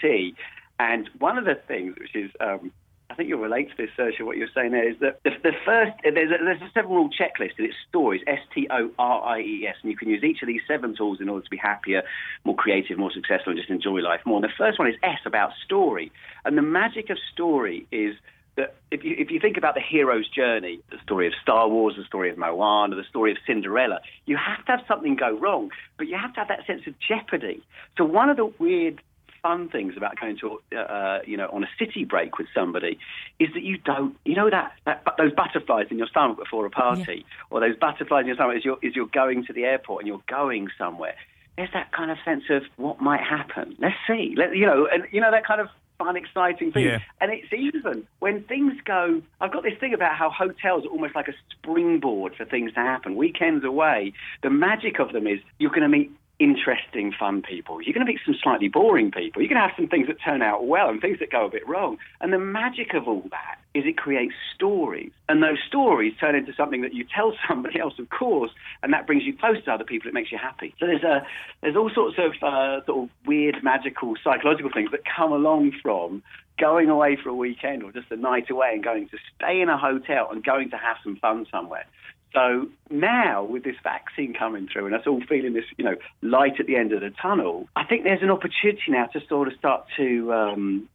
And 0.79 1.09
one 1.19 1.37
of 1.37 1.45
the 1.45 1.55
things 1.55 1.95
which 1.97 2.15
is, 2.15 2.31
um, 2.39 2.71
I 3.09 3.15
think 3.15 3.29
you'll 3.29 3.39
relate 3.39 3.69
to 3.71 3.77
this, 3.77 3.89
Saoirse, 3.97 4.21
what 4.21 4.37
you're 4.37 4.49
saying 4.53 4.71
there, 4.71 4.87
is 4.87 4.99
that 4.99 5.23
the, 5.23 5.31
the 5.41 5.53
first, 5.65 5.93
there's 6.03 6.29
a, 6.29 6.43
there's 6.43 6.61
a 6.61 6.69
seven 6.73 6.91
rule 6.91 7.09
checklist, 7.09 7.53
and 7.57 7.65
it's 7.65 7.75
stories, 7.89 8.21
S 8.27 8.39
T 8.53 8.67
O 8.69 8.91
R 8.99 9.23
I 9.23 9.39
E 9.39 9.65
S, 9.67 9.75
and 9.81 9.89
you 9.89 9.97
can 9.97 10.09
use 10.09 10.23
each 10.23 10.41
of 10.41 10.47
these 10.47 10.61
seven 10.67 10.95
tools 10.95 11.19
in 11.21 11.29
order 11.29 11.43
to 11.43 11.49
be 11.49 11.57
happier, 11.57 12.03
more 12.43 12.55
creative, 12.55 12.97
more 12.97 13.11
successful, 13.11 13.51
and 13.51 13.57
just 13.57 13.69
enjoy 13.69 14.01
life 14.01 14.21
more. 14.25 14.37
And 14.37 14.43
the 14.43 14.53
first 14.57 14.77
one 14.77 14.87
is 14.87 14.95
S, 15.03 15.19
about 15.25 15.51
story. 15.63 16.11
And 16.45 16.57
the 16.57 16.61
magic 16.61 17.09
of 17.09 17.17
story 17.31 17.87
is 17.91 18.15
that 18.57 18.75
if 18.91 19.03
you, 19.03 19.15
if 19.17 19.31
you 19.31 19.39
think 19.39 19.55
about 19.55 19.75
the 19.75 19.81
hero's 19.81 20.27
journey, 20.27 20.81
the 20.91 20.97
story 21.03 21.27
of 21.27 21.33
Star 21.41 21.69
Wars, 21.69 21.95
the 21.97 22.03
story 22.03 22.29
of 22.29 22.37
Moana, 22.37 22.95
the 22.95 23.03
story 23.03 23.31
of 23.31 23.37
Cinderella, 23.47 24.01
you 24.25 24.35
have 24.35 24.65
to 24.65 24.71
have 24.73 24.81
something 24.87 25.15
go 25.15 25.31
wrong, 25.37 25.71
but 25.97 26.07
you 26.07 26.17
have 26.17 26.33
to 26.33 26.39
have 26.41 26.49
that 26.49 26.67
sense 26.67 26.81
of 26.87 26.93
jeopardy. 26.99 27.63
So 27.97 28.03
one 28.03 28.29
of 28.29 28.37
the 28.37 28.51
weird 28.59 29.01
fun 29.41 29.69
things 29.69 29.95
about 29.97 30.19
going 30.19 30.37
to, 30.37 30.59
uh, 30.77 31.19
you 31.25 31.37
know, 31.37 31.47
on 31.51 31.63
a 31.63 31.69
city 31.79 32.05
break 32.05 32.37
with 32.37 32.47
somebody 32.53 32.99
is 33.39 33.49
that 33.53 33.63
you 33.63 33.77
don't, 33.77 34.15
you 34.25 34.35
know, 34.35 34.49
that, 34.49 34.73
that 34.85 35.03
those 35.17 35.33
butterflies 35.33 35.87
in 35.89 35.97
your 35.97 36.07
stomach 36.07 36.37
before 36.37 36.65
a 36.65 36.69
party, 36.69 37.25
yeah. 37.25 37.33
or 37.49 37.59
those 37.59 37.75
butterflies 37.75 38.21
in 38.21 38.27
your 38.27 38.35
stomach 38.35 38.57
as 38.57 38.65
you're, 38.65 38.79
as 38.83 38.95
you're 38.95 39.07
going 39.07 39.45
to 39.45 39.53
the 39.53 39.63
airport 39.63 40.01
and 40.01 40.07
you're 40.07 40.21
going 40.27 40.69
somewhere. 40.77 41.15
There's 41.57 41.71
that 41.73 41.91
kind 41.91 42.11
of 42.11 42.17
sense 42.23 42.43
of 42.49 42.63
what 42.75 43.01
might 43.01 43.21
happen. 43.21 43.75
Let's 43.79 43.95
see, 44.07 44.35
Let, 44.37 44.55
you 44.55 44.65
know, 44.65 44.87
and 44.91 45.05
you 45.11 45.21
know 45.21 45.31
that 45.31 45.45
kind 45.45 45.59
of 45.59 45.69
fun, 45.97 46.15
exciting 46.15 46.71
thing. 46.71 46.85
Yeah. 46.85 46.99
And 47.19 47.31
it's 47.31 47.51
even 47.51 48.07
when 48.19 48.43
things 48.43 48.73
go. 48.85 49.21
I've 49.41 49.51
got 49.51 49.63
this 49.63 49.77
thing 49.79 49.93
about 49.93 50.15
how 50.15 50.29
hotels 50.29 50.85
are 50.85 50.89
almost 50.89 51.15
like 51.15 51.27
a 51.27 51.33
springboard 51.51 52.35
for 52.35 52.45
things 52.45 52.73
to 52.73 52.79
happen. 52.79 53.15
Weekends 53.15 53.65
away, 53.65 54.13
the 54.43 54.49
magic 54.49 54.99
of 54.99 55.13
them 55.13 55.27
is 55.27 55.39
you're 55.59 55.71
going 55.71 55.81
to 55.81 55.89
meet 55.89 56.11
interesting, 56.39 57.11
fun 57.11 57.41
people. 57.41 57.81
You're 57.81 57.93
going 57.93 58.05
to 58.05 58.11
meet 58.11 58.21
some 58.25 58.35
slightly 58.41 58.67
boring 58.67 59.11
people. 59.11 59.41
You're 59.41 59.49
going 59.49 59.61
to 59.61 59.67
have 59.67 59.75
some 59.75 59.87
things 59.87 60.07
that 60.07 60.21
turn 60.23 60.41
out 60.41 60.67
well 60.67 60.89
and 60.89 61.01
things 61.01 61.19
that 61.19 61.31
go 61.31 61.45
a 61.45 61.49
bit 61.49 61.67
wrong. 61.67 61.97
And 62.21 62.31
the 62.31 62.39
magic 62.39 62.93
of 62.93 63.07
all 63.07 63.23
that 63.31 63.57
is 63.73 63.85
it 63.85 63.97
creates 63.97 64.33
stories. 64.53 65.11
And 65.29 65.41
those 65.41 65.57
stories 65.67 66.13
turn 66.19 66.35
into 66.35 66.53
something 66.53 66.81
that 66.81 66.93
you 66.93 67.05
tell 67.13 67.33
somebody 67.47 67.79
else, 67.79 67.97
of 67.97 68.09
course, 68.09 68.51
and 68.83 68.93
that 68.93 69.07
brings 69.07 69.23
you 69.23 69.35
close 69.35 69.63
to 69.65 69.71
other 69.71 69.83
people. 69.83 70.07
It 70.07 70.13
makes 70.13 70.31
you 70.31 70.37
happy. 70.37 70.75
So 70.79 70.85
there's, 70.85 71.03
a, 71.03 71.25
there's 71.61 71.75
all 71.75 71.89
sorts 71.93 72.17
of 72.19 72.31
uh, 72.43 72.85
sort 72.85 73.05
of 73.05 73.09
weird, 73.25 73.63
magical, 73.63 74.13
psychological 74.23 74.71
things 74.71 74.91
that 74.91 75.01
come 75.05 75.31
along 75.31 75.73
from 75.81 76.21
going 76.59 76.89
away 76.89 77.15
for 77.21 77.29
a 77.29 77.35
weekend 77.35 77.83
or 77.83 77.91
just 77.91 78.11
a 78.11 78.15
night 78.15 78.49
away 78.49 78.71
and 78.73 78.83
going 78.83 79.07
to 79.09 79.17
stay 79.35 79.61
in 79.61 79.69
a 79.69 79.77
hotel 79.77 80.29
and 80.31 80.43
going 80.43 80.69
to 80.71 80.77
have 80.77 80.97
some 81.03 81.15
fun 81.17 81.45
somewhere. 81.51 81.85
So 82.33 82.67
now, 82.89 83.43
with 83.43 83.63
this 83.63 83.75
vaccine 83.83 84.33
coming 84.33 84.67
through 84.71 84.87
and 84.87 84.95
us 84.95 85.07
all 85.07 85.21
feeling 85.27 85.53
this, 85.53 85.63
you 85.77 85.85
know, 85.85 85.95
light 86.21 86.59
at 86.59 86.67
the 86.67 86.75
end 86.75 86.91
of 86.91 87.01
the 87.01 87.09
tunnel, 87.21 87.67
I 87.75 87.85
think 87.85 88.03
there's 88.03 88.21
an 88.21 88.29
opportunity 88.29 88.83
now 88.89 89.05
to 89.07 89.21
sort 89.27 89.47
of 89.47 89.57
start 89.57 89.85
to 89.97 90.33
um, 90.33 90.89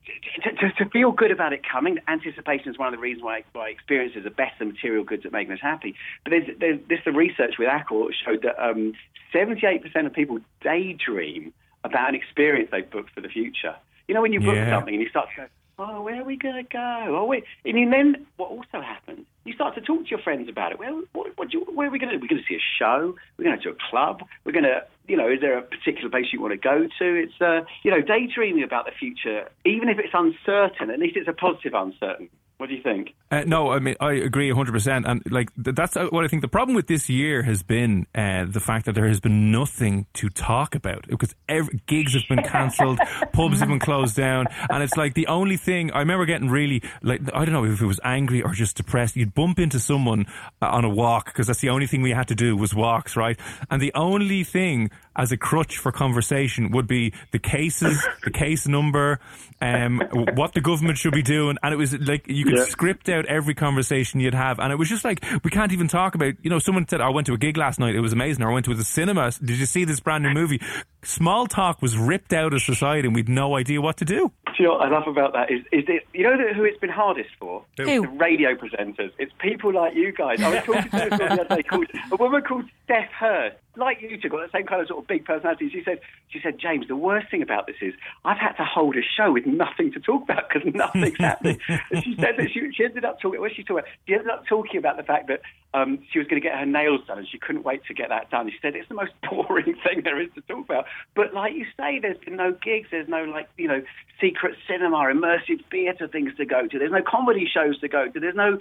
to, 0.44 0.50
to, 0.52 0.72
to, 0.84 0.90
feel 0.90 1.10
good 1.10 1.30
about 1.30 1.52
it 1.52 1.62
coming. 1.66 1.98
Anticipation 2.06 2.70
is 2.70 2.78
one 2.78 2.88
of 2.88 2.92
the 2.92 3.00
reasons 3.00 3.24
why, 3.24 3.44
why 3.52 3.70
experiences 3.70 4.26
are 4.26 4.30
better 4.30 4.64
material 4.64 5.04
goods 5.04 5.24
at 5.24 5.32
making 5.32 5.52
us 5.52 5.60
happy. 5.60 5.94
But 6.24 6.30
there's, 6.30 6.58
there's 6.58 6.80
this 6.88 7.00
the 7.04 7.12
research 7.12 7.54
with 7.58 7.68
Accor 7.68 8.10
showed 8.24 8.42
that 8.42 8.62
um, 8.62 8.92
78% 9.34 10.06
of 10.06 10.12
people 10.12 10.38
daydream 10.60 11.52
about 11.82 12.10
an 12.10 12.14
experience 12.14 12.68
they've 12.70 12.88
booked 12.88 13.10
for 13.14 13.20
the 13.20 13.28
future. 13.28 13.74
You 14.06 14.14
know, 14.14 14.22
when 14.22 14.32
you 14.32 14.40
book 14.40 14.54
yeah. 14.54 14.70
something 14.70 14.94
and 14.94 15.02
you 15.02 15.08
start 15.08 15.28
to 15.34 15.42
go, 15.42 15.46
oh, 15.82 16.02
where 16.02 16.20
are 16.20 16.24
we 16.24 16.36
going 16.36 16.54
to 16.54 16.62
go? 16.62 17.04
Oh, 17.08 17.24
wait. 17.24 17.44
And 17.64 17.92
then 17.92 18.26
what 18.36 18.50
also 18.50 18.80
happens, 18.80 19.26
you 19.44 19.52
start 19.54 19.74
to 19.74 19.80
talk 19.80 20.04
to 20.04 20.10
your 20.10 20.20
friends 20.20 20.48
about 20.48 20.72
it. 20.72 20.78
Well, 20.78 21.02
what, 21.12 21.36
what 21.36 21.52
you, 21.52 21.60
where 21.74 21.88
are 21.88 21.90
we 21.90 21.98
going 21.98 22.10
to 22.10 22.16
do? 22.16 22.22
We're 22.22 22.28
going 22.28 22.42
to 22.42 22.48
see 22.48 22.56
a 22.56 22.66
show. 22.78 23.14
We're 23.36 23.44
going 23.44 23.60
to 23.60 23.70
a 23.70 23.76
club. 23.90 24.22
We're 24.44 24.52
going 24.52 24.64
to, 24.64 24.84
you 25.08 25.16
know, 25.16 25.28
is 25.28 25.40
there 25.40 25.58
a 25.58 25.62
particular 25.62 26.10
place 26.10 26.26
you 26.32 26.40
want 26.40 26.52
to 26.52 26.58
go 26.58 26.86
to? 26.86 27.06
It's, 27.22 27.40
uh, 27.40 27.62
you 27.82 27.90
know, 27.90 28.00
daydreaming 28.00 28.64
about 28.64 28.86
the 28.86 28.92
future, 28.92 29.48
even 29.64 29.88
if 29.88 29.98
it's 29.98 30.14
uncertain, 30.14 30.90
at 30.90 30.98
least 30.98 31.16
it's 31.16 31.28
a 31.28 31.32
positive 31.32 31.74
uncertain. 31.74 32.28
What 32.62 32.69
do 32.69 32.76
you 32.76 32.83
think? 32.83 33.16
Uh, 33.28 33.42
no, 33.45 33.73
I 33.73 33.81
mean 33.81 33.97
I 33.99 34.12
agree 34.12 34.49
100, 34.49 34.71
percent 34.71 35.04
and 35.04 35.21
like 35.28 35.50
that's 35.57 35.97
uh, 35.97 36.07
what 36.11 36.25
I 36.25 36.28
think. 36.28 36.42
The 36.42 36.49
problem 36.49 36.76
with 36.76 36.87
this 36.87 37.11
year 37.11 37.42
has 37.42 37.64
been 37.64 38.07
uh, 38.14 38.45
the 38.49 38.61
fact 38.61 38.87
that 38.87 38.95
there 38.95 39.09
has 39.09 39.19
been 39.19 39.50
nothing 39.50 40.07
to 40.14 40.28
talk 40.28 40.76
about 40.76 41.09
because 41.09 41.35
every, 41.49 41.83
gigs 41.87 42.14
have 42.14 42.23
been 42.28 42.45
cancelled, 42.45 43.00
pubs 43.33 43.59
have 43.59 43.69
been 43.69 43.81
closed 43.81 44.14
down, 44.14 44.47
and 44.71 44.81
it's 44.81 44.97
like 44.97 45.14
the 45.14 45.26
only 45.26 45.57
thing 45.57 45.90
I 45.90 45.99
remember 45.99 46.25
getting 46.25 46.50
really 46.50 46.85
like 47.02 47.23
I 47.35 47.45
don't 47.45 47.52
know 47.52 47.64
if 47.64 47.83
it 47.83 47.87
was 47.87 47.99
angry 48.04 48.42
or 48.42 48.52
just 48.52 48.76
depressed. 48.76 49.16
You'd 49.16 49.35
bump 49.35 49.59
into 49.59 49.81
someone 49.81 50.26
uh, 50.61 50.69
on 50.69 50.85
a 50.85 50.88
walk 50.88 51.25
because 51.25 51.49
that's 51.49 51.62
the 51.62 51.71
only 51.71 51.88
thing 51.88 52.00
we 52.00 52.12
had 52.12 52.28
to 52.28 52.37
do 52.37 52.57
was 52.57 52.73
walks, 52.73 53.16
right? 53.16 53.40
And 53.73 53.83
the 53.83 53.92
only 53.97 54.45
thing 54.45 54.92
as 55.16 55.33
a 55.33 55.37
crutch 55.37 55.78
for 55.78 55.92
conversation 55.92 56.71
would 56.71 56.87
be 56.87 57.12
the 57.33 57.38
cases, 57.38 58.04
the 58.25 58.31
case 58.31 58.66
number, 58.66 59.21
um, 59.61 60.02
what 60.35 60.54
the 60.54 60.61
government 60.61 60.99
should 60.99 61.12
be 61.12 61.23
doing, 61.23 61.57
and 61.62 61.73
it 61.73 61.76
was 61.76 61.99
like 62.00 62.26
you 62.26 62.45
could 62.45 62.57
yeah. 62.57 62.64
script 62.64 63.09
out 63.09 63.26
every 63.26 63.54
conversation 63.54 64.21
you'd 64.21 64.35
have, 64.35 64.59
and 64.59 64.73
it 64.73 64.76
was 64.76 64.88
just 64.88 65.04
like 65.04 65.25
we 65.45 65.50
can't 65.50 65.73
even 65.73 65.88
talk 65.88 66.14
about. 66.14 66.35
You 66.42 66.50
know, 66.50 66.59
someone 66.59 66.87
said 66.88 67.00
I 67.00 67.11
went 67.11 67.26
to 67.28 67.35
a 67.35 67.38
gig 67.38 67.57
last 67.57 67.78
night; 67.78 67.95
it 67.95 68.00
was 68.00 68.12
amazing. 68.12 68.42
Or 68.42 68.50
I 68.50 68.54
went 68.54 68.64
to 68.66 68.75
the 68.75 68.85
cinema. 68.85 69.31
Did 69.31 69.59
you 69.59 69.66
see 69.66 69.85
this 69.85 70.00
brand 70.00 70.25
new 70.25 70.31
movie? 70.31 70.61
Small 71.04 71.47
talk 71.47 71.83
was 71.83 71.97
ripped 71.97 72.33
out 72.33 72.52
of 72.54 72.62
society, 72.62 73.07
and 73.07 73.14
we'd 73.14 73.28
no 73.28 73.57
idea 73.57 73.81
what 73.81 73.99
to 73.99 74.04
do. 74.04 74.33
Do 74.47 74.52
you 74.59 74.64
know 74.66 74.75
what 74.75 74.87
I 74.87 74.90
love 74.90 75.07
about 75.07 75.33
that 75.33 75.50
is, 75.50 75.61
is 75.73 75.85
it, 75.88 76.07
you 76.12 76.25
know 76.25 76.37
who 76.54 76.64
it's 76.64 76.78
been 76.78 76.90
hardest 76.90 77.31
for? 77.38 77.64
Who? 77.78 78.02
The 78.02 78.09
radio 78.09 78.54
presenters. 78.54 79.11
It's 79.19 79.33
people 79.38 79.73
like 79.73 79.95
you 79.95 80.12
guys. 80.12 80.42
I 80.42 80.50
was 80.50 80.64
talking 80.64 80.90
to 80.90 81.16
the 81.16 81.33
other 81.33 81.57
day 81.57 81.62
called 81.62 81.87
a 82.11 82.16
woman 82.16 82.42
called 82.42 82.64
Steph 82.85 83.11
Hurst 83.12 83.57
like 83.76 84.02
you 84.02 84.20
two, 84.20 84.28
got 84.28 84.40
the 84.40 84.58
same 84.58 84.66
kind 84.66 84.82
of 84.82 84.88
sort 84.88 85.00
of 85.00 85.08
big 85.08 85.24
personality. 85.24 85.70
She 85.70 85.82
said, 85.84 86.00
she 86.28 86.40
said, 86.42 86.58
James, 86.58 86.88
the 86.88 86.96
worst 86.96 87.30
thing 87.30 87.42
about 87.42 87.66
this 87.66 87.76
is 87.80 87.94
I've 88.24 88.38
had 88.38 88.52
to 88.52 88.64
hold 88.64 88.96
a 88.96 89.02
show 89.02 89.32
with 89.32 89.46
nothing 89.46 89.92
to 89.92 90.00
talk 90.00 90.24
about 90.24 90.48
because 90.48 90.74
nothing's 90.74 91.18
happening. 91.18 91.58
And 91.90 92.02
she 92.04 92.14
said 92.16 92.34
that 92.38 92.48
she, 92.52 92.70
she 92.74 92.84
ended 92.84 93.04
up 93.04 93.20
talking. 93.20 93.40
What 93.40 93.52
she 93.54 93.62
talking 93.62 93.78
about? 93.78 93.90
She 94.06 94.14
ended 94.14 94.28
up 94.28 94.46
talking 94.46 94.78
about 94.78 94.96
the 94.96 95.02
fact 95.02 95.28
that 95.28 95.40
um, 95.74 96.00
she 96.10 96.18
was 96.18 96.28
going 96.28 96.40
to 96.40 96.46
get 96.46 96.58
her 96.58 96.66
nails 96.66 97.00
done 97.06 97.18
and 97.18 97.28
she 97.28 97.38
couldn't 97.38 97.64
wait 97.64 97.84
to 97.86 97.94
get 97.94 98.10
that 98.10 98.30
done. 98.30 98.50
She 98.50 98.58
said 98.60 98.76
it's 98.76 98.88
the 98.88 98.94
most 98.94 99.12
boring 99.30 99.74
thing 99.82 100.02
there 100.04 100.20
is 100.20 100.28
to 100.34 100.40
talk 100.42 100.64
about. 100.64 100.84
But 101.14 101.32
like 101.34 101.54
you 101.54 101.66
say, 101.76 101.98
there's 101.98 102.18
been 102.18 102.36
no 102.36 102.52
gigs. 102.52 102.88
There's 102.90 103.08
no 103.08 103.24
like 103.24 103.48
you 103.56 103.68
know 103.68 103.82
secret 104.20 104.56
cinema, 104.68 104.96
immersive 104.98 105.64
theatre 105.70 106.08
things 106.08 106.34
to 106.36 106.44
go 106.44 106.66
to. 106.66 106.78
There's 106.78 106.92
no 106.92 107.02
comedy 107.02 107.48
shows 107.52 107.78
to 107.80 107.88
go 107.88 108.08
to. 108.08 108.20
There's 108.20 108.34
no 108.34 108.58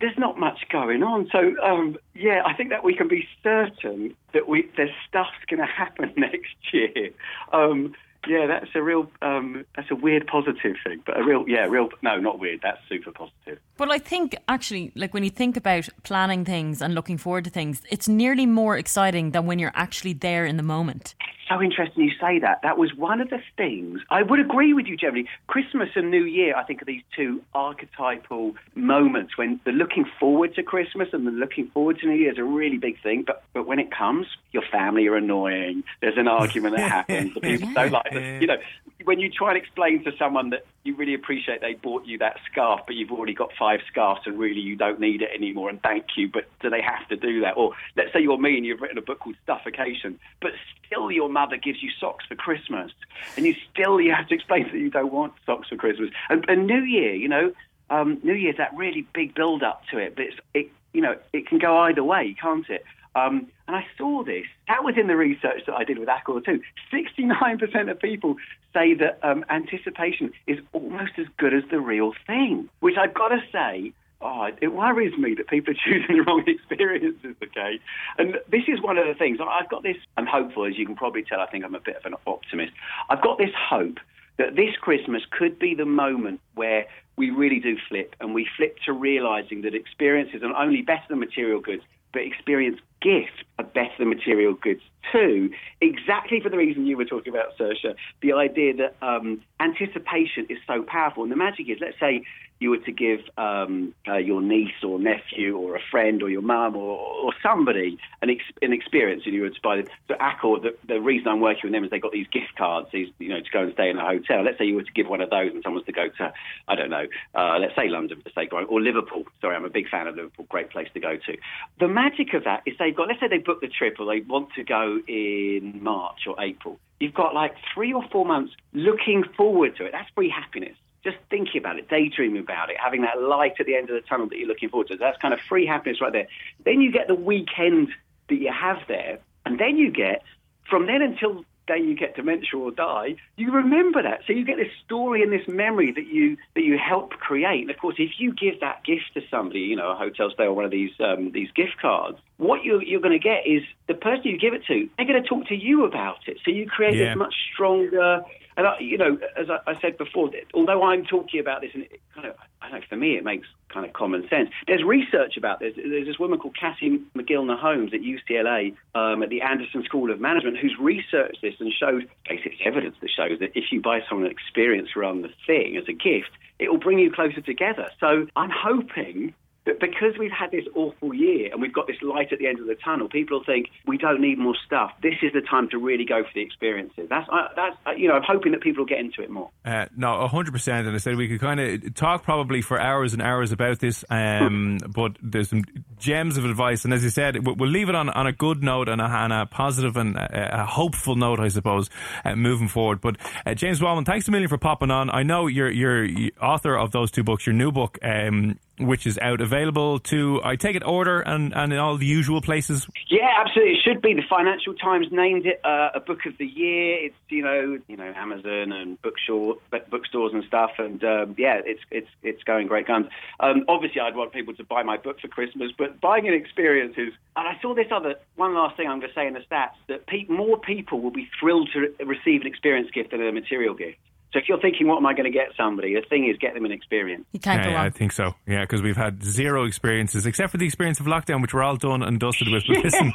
there's 0.00 0.18
not 0.18 0.38
much 0.38 0.60
going 0.70 1.02
on. 1.02 1.28
So 1.30 1.54
um, 1.62 1.96
yeah, 2.14 2.42
I 2.46 2.54
think 2.54 2.70
that 2.70 2.82
we 2.84 2.94
can 2.94 3.08
be 3.08 3.28
certain 3.42 4.14
that 4.34 4.48
we 4.48 4.68
there's 4.76 4.90
stuff's 5.08 5.30
going 5.48 5.60
to 5.60 5.66
happen 5.66 6.12
next 6.16 6.54
year. 6.72 7.10
Um, 7.52 7.94
yeah, 8.26 8.46
that's 8.46 8.70
a 8.74 8.82
real 8.82 9.10
um, 9.22 9.64
that's 9.76 9.90
a 9.90 9.94
weird 9.94 10.26
positive 10.26 10.76
thing, 10.84 11.02
but 11.04 11.18
a 11.18 11.24
real 11.24 11.44
yeah, 11.48 11.66
real 11.66 11.88
no, 12.02 12.18
not 12.18 12.38
weird. 12.38 12.60
That's 12.62 12.78
super 12.88 13.12
positive. 13.12 13.58
But 13.76 13.90
I 13.90 13.98
think 13.98 14.36
actually, 14.48 14.92
like 14.94 15.12
when 15.14 15.24
you 15.24 15.30
think 15.30 15.56
about 15.56 15.88
planning 16.02 16.44
things 16.44 16.80
and 16.80 16.94
looking 16.94 17.18
forward 17.18 17.44
to 17.44 17.50
things, 17.50 17.82
it's 17.90 18.08
nearly 18.08 18.46
more 18.46 18.76
exciting 18.76 19.32
than 19.32 19.46
when 19.46 19.58
you're 19.58 19.72
actually 19.74 20.12
there 20.12 20.44
in 20.44 20.56
the 20.56 20.62
moment. 20.62 21.14
It's 21.20 21.48
so 21.48 21.60
interesting 21.60 22.04
you 22.04 22.12
say 22.20 22.38
that. 22.38 22.60
That 22.62 22.78
was 22.78 22.94
one 22.94 23.20
of 23.20 23.28
the 23.28 23.40
things 23.56 24.00
I 24.08 24.22
would 24.22 24.40
agree 24.40 24.72
with 24.72 24.86
you 24.86 24.96
generally. 24.96 25.28
Christmas 25.46 25.90
and 25.94 26.10
New 26.10 26.24
Year, 26.24 26.56
I 26.56 26.62
think, 26.62 26.80
are 26.80 26.86
these 26.86 27.02
two 27.14 27.42
archetypal 27.54 28.54
moments 28.74 29.36
when 29.36 29.60
the 29.64 29.72
looking 29.72 30.06
forward 30.18 30.54
to 30.54 30.62
Christmas 30.62 31.08
and 31.12 31.26
the 31.26 31.30
looking 31.30 31.68
forward 31.68 31.98
to 31.98 32.06
New 32.06 32.14
Year 32.14 32.32
is 32.32 32.38
a 32.38 32.44
really 32.44 32.78
big 32.78 33.02
thing. 33.02 33.24
But 33.26 33.42
but 33.52 33.66
when 33.66 33.78
it 33.78 33.90
comes, 33.90 34.26
your 34.52 34.62
family 34.70 35.06
are 35.08 35.16
annoying. 35.16 35.84
There's 36.00 36.16
an 36.16 36.28
argument 36.28 36.76
that 36.76 36.90
happens. 37.08 37.34
The 37.34 37.40
people 37.40 37.72
don't 37.74 37.92
like 37.92 38.12
You 38.44 38.46
know, 38.48 38.56
when 39.04 39.20
you 39.20 39.30
try 39.30 39.50
and 39.50 39.58
explain 39.58 40.04
to 40.04 40.12
someone 40.18 40.50
that 40.50 40.66
you 40.82 40.94
really 40.96 41.14
appreciate 41.14 41.60
they 41.60 41.74
bought 41.74 42.04
you 42.04 42.18
that 42.18 42.38
scarf, 42.50 42.80
but 42.86 42.96
you've 42.96 43.10
already 43.10 43.34
got 43.34 43.50
five 43.58 43.80
scarves 43.90 44.20
and 44.26 44.38
really 44.38 44.60
you 44.60 44.76
don't 44.76 45.00
need 45.00 45.22
it 45.22 45.30
anymore, 45.34 45.68
and 45.68 45.80
thank 45.82 46.04
you, 46.16 46.28
but 46.28 46.44
do 46.60 46.68
they 46.70 46.82
have 46.82 47.08
to 47.08 47.16
do 47.16 47.40
that? 47.40 47.56
Or 47.56 47.72
let's 47.96 48.12
say 48.12 48.20
you're 48.20 48.38
me 48.38 48.56
and 48.56 48.66
you've 48.66 48.80
written 48.80 48.98
a 48.98 49.02
book 49.02 49.20
called 49.20 49.36
Stuffocation, 49.44 50.18
but 50.40 50.52
still 50.86 51.10
your 51.10 51.28
mother 51.28 51.56
gives 51.56 51.82
you 51.82 51.90
socks 51.98 52.24
for 52.26 52.34
Christmas, 52.34 52.92
and 53.36 53.46
you 53.46 53.54
still 53.70 54.00
you 54.00 54.12
have 54.12 54.28
to 54.28 54.34
explain 54.34 54.64
that 54.64 54.78
you 54.78 54.90
don't 54.90 55.12
want 55.12 55.32
socks 55.46 55.68
for 55.68 55.76
Christmas. 55.76 56.10
And, 56.28 56.44
and 56.48 56.66
New 56.66 56.82
Year, 56.82 57.14
you 57.14 57.28
know, 57.28 57.52
um, 57.90 58.18
New 58.22 58.34
Year's 58.34 58.56
that 58.56 58.74
really 58.76 59.06
big 59.12 59.34
build 59.34 59.62
up 59.62 59.82
to 59.90 59.98
it, 59.98 60.16
but 60.16 60.26
it's, 60.26 60.36
it 60.54 60.70
you 60.92 61.00
know 61.00 61.16
it 61.32 61.46
can 61.46 61.58
go 61.58 61.76
either 61.78 62.04
way, 62.04 62.34
can't 62.40 62.68
it? 62.68 62.84
Um, 63.14 63.48
and 63.66 63.76
I 63.76 63.86
saw 63.96 64.24
this. 64.24 64.46
That 64.68 64.84
was 64.84 64.96
in 64.98 65.06
the 65.06 65.16
research 65.16 65.62
that 65.66 65.74
I 65.74 65.84
did 65.84 65.98
with 65.98 66.08
Accor 66.08 66.44
too. 66.44 66.60
69% 66.92 67.90
of 67.90 68.00
people 68.00 68.36
say 68.72 68.94
that 68.94 69.18
um, 69.22 69.44
anticipation 69.48 70.32
is 70.46 70.58
almost 70.72 71.12
as 71.18 71.26
good 71.38 71.54
as 71.54 71.62
the 71.70 71.80
real 71.80 72.12
thing, 72.26 72.68
which 72.80 72.96
I've 72.98 73.14
got 73.14 73.28
to 73.28 73.40
say, 73.52 73.92
oh, 74.20 74.48
it 74.60 74.68
worries 74.68 75.16
me 75.18 75.34
that 75.34 75.48
people 75.48 75.72
are 75.72 75.76
choosing 75.84 76.16
the 76.16 76.22
wrong 76.22 76.42
experiences, 76.46 77.36
okay? 77.42 77.78
And 78.18 78.38
this 78.50 78.64
is 78.66 78.82
one 78.82 78.98
of 78.98 79.06
the 79.06 79.14
things. 79.14 79.38
I've 79.40 79.68
got 79.68 79.82
this, 79.82 79.96
I'm 80.16 80.26
hopeful, 80.26 80.64
as 80.64 80.76
you 80.76 80.86
can 80.86 80.96
probably 80.96 81.22
tell, 81.22 81.40
I 81.40 81.46
think 81.46 81.64
I'm 81.64 81.74
a 81.74 81.80
bit 81.80 81.96
of 81.96 82.04
an 82.04 82.14
optimist. 82.26 82.72
I've 83.08 83.22
got 83.22 83.38
this 83.38 83.52
hope 83.54 83.98
that 84.38 84.56
this 84.56 84.74
Christmas 84.80 85.22
could 85.30 85.58
be 85.58 85.74
the 85.74 85.84
moment 85.84 86.40
where 86.54 86.86
we 87.16 87.30
really 87.30 87.60
do 87.60 87.76
flip 87.88 88.16
and 88.20 88.34
we 88.34 88.48
flip 88.56 88.76
to 88.86 88.92
realizing 88.92 89.62
that 89.62 89.74
experiences 89.74 90.42
are 90.42 90.48
not 90.48 90.60
only 90.60 90.82
better 90.82 91.04
than 91.08 91.20
material 91.20 91.60
goods, 91.60 91.82
but 92.12 92.22
experience 92.22 92.80
gift 93.04 93.44
are 93.58 93.64
better 93.64 93.92
than 93.98 94.08
material 94.08 94.54
goods 94.54 94.80
too, 95.12 95.50
exactly 95.80 96.40
for 96.40 96.48
the 96.48 96.56
reason 96.56 96.86
you 96.86 96.96
were 96.96 97.04
talking 97.04 97.32
about, 97.32 97.56
Saoirse, 97.58 97.94
the 98.22 98.32
idea 98.32 98.74
that 98.76 98.96
um, 99.02 99.42
anticipation 99.60 100.46
is 100.48 100.58
so 100.66 100.82
powerful. 100.82 101.22
And 101.22 101.30
the 101.30 101.36
magic 101.36 101.68
is, 101.68 101.78
let's 101.80 102.00
say 102.00 102.24
you 102.60 102.70
were 102.70 102.78
to 102.78 102.92
give 102.92 103.20
um, 103.36 103.92
uh, 104.08 104.16
your 104.16 104.40
niece 104.40 104.82
or 104.82 104.98
nephew 104.98 105.56
or 105.56 105.76
a 105.76 105.80
friend 105.90 106.22
or 106.22 106.30
your 106.30 106.40
mum 106.40 106.76
or, 106.76 106.98
or 106.98 107.32
somebody 107.42 107.98
an, 108.22 108.30
ex- 108.30 108.58
an 108.62 108.72
experience 108.72 109.24
and 109.26 109.34
you 109.34 109.42
were 109.42 109.50
to 109.50 109.60
buy 109.62 109.76
them. 109.76 109.86
So 110.08 110.14
Accor, 110.14 110.62
the, 110.62 110.74
the 110.86 111.00
reason 111.00 111.28
I'm 111.28 111.40
working 111.40 111.62
with 111.64 111.72
them 111.72 111.84
is 111.84 111.90
they've 111.90 112.00
got 112.00 112.12
these 112.12 112.28
gift 112.28 112.56
cards, 112.56 112.88
these, 112.92 113.08
you 113.18 113.28
know, 113.28 113.40
to 113.40 113.50
go 113.52 113.62
and 113.64 113.72
stay 113.74 113.90
in 113.90 113.98
a 113.98 114.06
hotel. 114.06 114.42
Let's 114.42 114.56
say 114.58 114.64
you 114.64 114.76
were 114.76 114.84
to 114.84 114.92
give 114.92 115.08
one 115.08 115.20
of 115.20 115.30
those 115.30 115.52
and 115.52 115.62
someone's 115.62 115.86
to 115.86 115.92
go 115.92 116.08
to, 116.08 116.32
I 116.68 116.74
don't 116.74 116.90
know, 116.90 117.06
uh, 117.34 117.58
let's 117.58 117.76
say 117.76 117.88
London 117.88 118.22
for 118.22 118.30
sake 118.30 118.52
or 118.52 118.80
Liverpool. 118.80 119.24
Sorry, 119.40 119.56
I'm 119.56 119.64
a 119.64 119.70
big 119.70 119.88
fan 119.88 120.06
of 120.06 120.16
Liverpool, 120.16 120.46
great 120.48 120.70
place 120.70 120.88
to 120.94 121.00
go 121.00 121.16
to. 121.16 121.36
The 121.80 121.88
magic 121.88 122.32
of 122.34 122.44
that 122.44 122.62
is 122.66 122.76
they've 122.94 122.96
got, 122.96 123.08
let's 123.08 123.20
say 123.20 123.28
they 123.28 123.38
book 123.38 123.60
the 123.60 123.68
trip 123.68 123.96
or 123.98 124.06
they 124.06 124.20
want 124.20 124.50
to 124.54 124.62
go 124.62 125.00
in 125.08 125.82
March 125.82 126.26
or 126.26 126.40
April. 126.40 126.78
You've 127.00 127.14
got 127.14 127.34
like 127.34 127.54
three 127.74 127.92
or 127.92 128.04
four 128.10 128.24
months 128.24 128.54
looking 128.72 129.24
forward 129.36 129.76
to 129.76 129.86
it. 129.86 129.92
That's 129.92 130.08
free 130.14 130.30
happiness 130.30 130.76
just 131.02 131.18
thinking 131.28 131.60
about 131.60 131.78
it, 131.78 131.86
daydreaming 131.90 132.40
about 132.40 132.70
it, 132.70 132.76
having 132.82 133.02
that 133.02 133.20
light 133.20 133.52
at 133.60 133.66
the 133.66 133.76
end 133.76 133.90
of 133.90 133.94
the 133.94 134.08
tunnel 134.08 134.26
that 134.26 134.38
you're 134.38 134.48
looking 134.48 134.70
forward 134.70 134.88
to. 134.88 134.96
That's 134.96 135.20
kind 135.20 135.34
of 135.34 135.40
free 135.50 135.66
happiness 135.66 136.00
right 136.00 136.10
there. 136.10 136.26
Then 136.64 136.80
you 136.80 136.90
get 136.90 137.08
the 137.08 137.14
weekend 137.14 137.88
that 138.30 138.36
you 138.36 138.50
have 138.50 138.78
there, 138.88 139.18
and 139.44 139.60
then 139.60 139.76
you 139.76 139.90
get 139.90 140.22
from 140.68 140.86
then 140.86 141.02
until 141.02 141.44
day 141.66 141.78
you 141.78 141.94
get 141.96 142.16
dementia 142.16 142.58
or 142.58 142.70
die, 142.70 143.16
you 143.36 143.50
remember 143.52 144.02
that. 144.02 144.20
So 144.26 144.32
you 144.32 144.44
get 144.44 144.56
this 144.56 144.72
story 144.84 145.22
and 145.22 145.32
this 145.32 145.46
memory 145.48 145.92
that 145.92 146.06
you 146.06 146.36
that 146.54 146.62
you 146.62 146.78
help 146.78 147.10
create. 147.12 147.62
And 147.62 147.70
of 147.70 147.78
course, 147.78 147.96
if 147.98 148.12
you 148.18 148.32
give 148.34 148.60
that 148.60 148.84
gift 148.84 149.14
to 149.14 149.20
somebody, 149.30 149.60
you 149.60 149.76
know, 149.76 149.90
a 149.92 149.94
hotel 149.94 150.30
stay 150.32 150.44
or 150.44 150.52
one 150.52 150.64
of 150.64 150.70
these 150.70 150.92
um, 151.00 151.32
these 151.32 151.50
gift 151.52 151.76
cards, 151.80 152.18
what 152.36 152.64
you're, 152.64 152.82
you're 152.82 153.00
going 153.00 153.18
to 153.18 153.22
get 153.22 153.46
is 153.46 153.62
the 153.88 153.94
person 153.94 154.22
you 154.24 154.38
give 154.38 154.54
it 154.54 154.64
to, 154.66 154.88
they're 154.96 155.06
going 155.06 155.22
to 155.22 155.28
talk 155.28 155.46
to 155.48 155.54
you 155.54 155.84
about 155.84 156.18
it. 156.26 156.38
So 156.44 156.50
you 156.50 156.66
create 156.66 156.96
Yeah. 156.96 157.10
this 157.10 157.16
much 157.16 157.34
stronger. 157.52 158.22
And 158.56 158.66
I, 158.66 158.78
you 158.78 158.96
know, 158.98 159.18
as 159.36 159.48
I, 159.50 159.70
I 159.70 159.80
said 159.80 159.98
before, 159.98 160.30
although 160.52 160.82
I'm 160.82 161.04
talking 161.04 161.40
about 161.40 161.60
this, 161.60 161.70
and 161.74 161.84
it 161.84 162.00
kind 162.14 162.28
of, 162.28 162.36
I 162.62 162.70
know, 162.70 162.80
for 162.88 162.96
me, 162.96 163.16
it 163.16 163.24
makes 163.24 163.48
kind 163.68 163.84
of 163.84 163.92
common 163.92 164.28
sense. 164.28 164.50
There's 164.66 164.84
research 164.84 165.36
about 165.36 165.58
this. 165.60 165.74
There's 165.76 166.06
this 166.06 166.18
woman 166.18 166.38
called 166.38 166.56
Cassie 166.56 167.00
Mogilner 167.16 167.58
Holmes 167.58 167.92
at 167.92 168.00
UCLA, 168.00 168.74
um, 168.94 169.22
at 169.22 169.28
the 169.28 169.42
Anderson 169.42 169.82
School 169.84 170.10
of 170.10 170.20
Management, 170.20 170.58
who's 170.58 170.76
researched 170.78 171.42
this 171.42 171.54
and 171.58 171.72
showed 171.72 172.08
basically 172.28 172.58
evidence 172.64 172.96
that 173.00 173.10
shows 173.10 173.40
that 173.40 173.50
if 173.54 173.72
you 173.72 173.80
buy 173.80 174.00
someone 174.08 174.26
an 174.26 174.32
experience 174.32 174.90
around 174.96 175.22
the 175.22 175.30
thing 175.46 175.76
as 175.76 175.84
a 175.88 175.92
gift, 175.92 176.30
it 176.58 176.70
will 176.70 176.78
bring 176.78 177.00
you 177.00 177.10
closer 177.10 177.40
together. 177.40 177.90
So 177.98 178.26
I'm 178.36 178.50
hoping 178.50 179.34
that 179.66 179.80
because 179.80 180.12
we've 180.18 180.30
had 180.30 180.50
this 180.50 180.64
awful 180.74 181.14
year 181.14 181.50
and 181.52 181.60
we've 181.60 181.72
got 181.72 181.86
this 181.86 181.96
light 182.02 182.32
at 182.32 182.38
the 182.38 182.46
end 182.46 182.60
of 182.60 182.66
the 182.66 182.74
tunnel, 182.76 183.08
people 183.08 183.42
think 183.44 183.68
we 183.86 183.96
don't 183.96 184.20
need 184.20 184.38
more 184.38 184.54
stuff. 184.66 184.92
This 185.02 185.14
is 185.22 185.32
the 185.32 185.40
time 185.40 185.68
to 185.70 185.78
really 185.78 186.04
go 186.04 186.22
for 186.22 186.30
the 186.34 186.42
experiences. 186.42 187.06
That's, 187.08 187.28
uh, 187.30 187.48
that's 187.56 187.76
uh, 187.86 187.92
you 187.92 188.08
know, 188.08 188.14
I'm 188.14 188.22
hoping 188.26 188.52
that 188.52 188.60
people 188.60 188.82
will 188.82 188.88
get 188.88 188.98
into 188.98 189.22
it 189.22 189.30
more. 189.30 189.50
Uh, 189.64 189.86
no, 189.96 190.26
hundred 190.28 190.52
percent. 190.52 190.86
And 190.86 190.94
I 190.94 190.98
said 190.98 191.16
we 191.16 191.28
could 191.28 191.40
kind 191.40 191.60
of 191.60 191.94
talk 191.94 192.22
probably 192.24 192.60
for 192.60 192.78
hours 192.80 193.12
and 193.14 193.22
hours 193.22 193.52
about 193.52 193.78
this, 193.80 194.04
um, 194.10 194.78
but 194.94 195.16
there's 195.22 195.50
some 195.50 195.64
gems 195.98 196.36
of 196.36 196.44
advice. 196.44 196.84
And 196.84 196.92
as 196.92 197.02
you 197.02 197.10
said, 197.10 197.46
we- 197.46 197.52
we'll 197.54 197.70
leave 197.70 197.88
it 197.88 197.94
on, 197.94 198.10
on 198.10 198.26
a 198.26 198.32
good 198.32 198.62
note 198.62 198.88
and 198.88 199.00
a, 199.00 199.04
and 199.04 199.32
a 199.32 199.46
positive 199.46 199.96
and 199.96 200.16
a, 200.16 200.62
a 200.62 200.66
hopeful 200.66 201.16
note, 201.16 201.40
I 201.40 201.48
suppose, 201.48 201.88
uh, 202.24 202.36
moving 202.36 202.68
forward. 202.68 203.00
But 203.00 203.16
uh, 203.46 203.54
James 203.54 203.80
Wallman, 203.80 204.04
thanks 204.04 204.28
a 204.28 204.30
million 204.30 204.48
for 204.48 204.58
popping 204.58 204.90
on. 204.90 205.10
I 205.10 205.22
know 205.22 205.46
you're 205.46 205.70
you're 205.70 206.08
author 206.40 206.76
of 206.76 206.90
those 206.92 207.10
two 207.10 207.24
books. 207.24 207.46
Your 207.46 207.54
new 207.54 207.72
book. 207.72 207.98
Um, 208.02 208.58
which 208.78 209.06
is 209.06 209.18
out 209.18 209.40
available 209.40 209.98
to 210.00 210.40
I 210.42 210.56
take 210.56 210.76
it 210.76 210.84
order 210.84 211.20
and, 211.20 211.54
and 211.54 211.72
in 211.72 211.78
all 211.78 211.96
the 211.96 212.06
usual 212.06 212.40
places. 212.40 212.86
Yeah, 213.08 213.28
absolutely. 213.38 213.74
It 213.74 213.82
should 213.84 214.02
be. 214.02 214.14
The 214.14 214.22
Financial 214.28 214.74
Times 214.74 215.06
named 215.10 215.46
it 215.46 215.60
uh, 215.64 215.90
a 215.94 216.00
book 216.00 216.26
of 216.26 216.36
the 216.38 216.46
year. 216.46 217.06
It's 217.06 217.14
you 217.28 217.42
know 217.42 217.78
you 217.88 217.96
know 217.96 218.12
Amazon 218.16 218.72
and 218.72 219.00
bookstore, 219.02 219.56
bookstores 219.90 220.32
and 220.32 220.44
stuff. 220.44 220.72
And 220.78 221.02
um, 221.04 221.34
yeah, 221.38 221.60
it's 221.64 221.82
it's 221.90 222.08
it's 222.22 222.42
going 222.42 222.66
great 222.66 222.86
guns. 222.86 223.06
Um, 223.40 223.64
obviously, 223.68 224.00
I'd 224.00 224.16
want 224.16 224.32
people 224.32 224.54
to 224.54 224.64
buy 224.64 224.82
my 224.82 224.96
book 224.96 225.20
for 225.20 225.28
Christmas, 225.28 225.70
but 225.76 226.00
buying 226.00 226.26
an 226.28 226.34
experience 226.34 226.94
is. 226.96 227.12
And 227.36 227.48
I 227.48 227.60
saw 227.60 227.74
this 227.74 227.88
other 227.90 228.14
one 228.36 228.54
last 228.54 228.76
thing 228.76 228.88
I'm 228.88 229.00
going 229.00 229.10
to 229.10 229.14
say 229.14 229.26
in 229.26 229.34
the 229.34 229.40
stats 229.40 229.74
that 229.88 230.06
pe- 230.06 230.26
more 230.28 230.56
people 230.56 231.00
will 231.00 231.10
be 231.10 231.28
thrilled 231.40 231.68
to 231.72 231.80
re- 231.80 232.06
receive 232.06 232.42
an 232.42 232.46
experience 232.46 232.90
gift 232.92 233.10
than 233.10 233.26
a 233.26 233.32
material 233.32 233.74
gift. 233.74 233.98
So 234.34 234.40
if 234.40 234.48
you're 234.48 234.60
thinking, 234.60 234.88
what 234.88 234.96
am 234.96 235.06
I 235.06 235.12
going 235.12 235.30
to 235.30 235.30
get 235.30 235.50
somebody? 235.56 235.94
The 235.94 236.02
thing 236.10 236.28
is, 236.28 236.36
get 236.38 236.54
them 236.54 236.64
an 236.64 236.72
experience. 236.72 237.24
You 237.30 237.38
can't 237.38 237.60
yeah, 237.60 237.66
go 237.66 237.70
yeah, 237.70 237.80
on. 237.80 237.86
I 237.86 237.90
think 237.90 238.10
so. 238.10 238.34
Yeah, 238.48 238.62
because 238.62 238.82
we've 238.82 238.96
had 238.96 239.22
zero 239.22 239.64
experiences 239.64 240.26
except 240.26 240.50
for 240.50 240.58
the 240.58 240.66
experience 240.66 240.98
of 240.98 241.06
lockdown, 241.06 241.40
which 241.40 241.54
we're 241.54 241.62
all 241.62 241.76
done 241.76 242.02
and 242.02 242.18
dusted 242.18 242.48
with. 242.50 242.64
But 242.66 242.78
listen, 242.84 243.12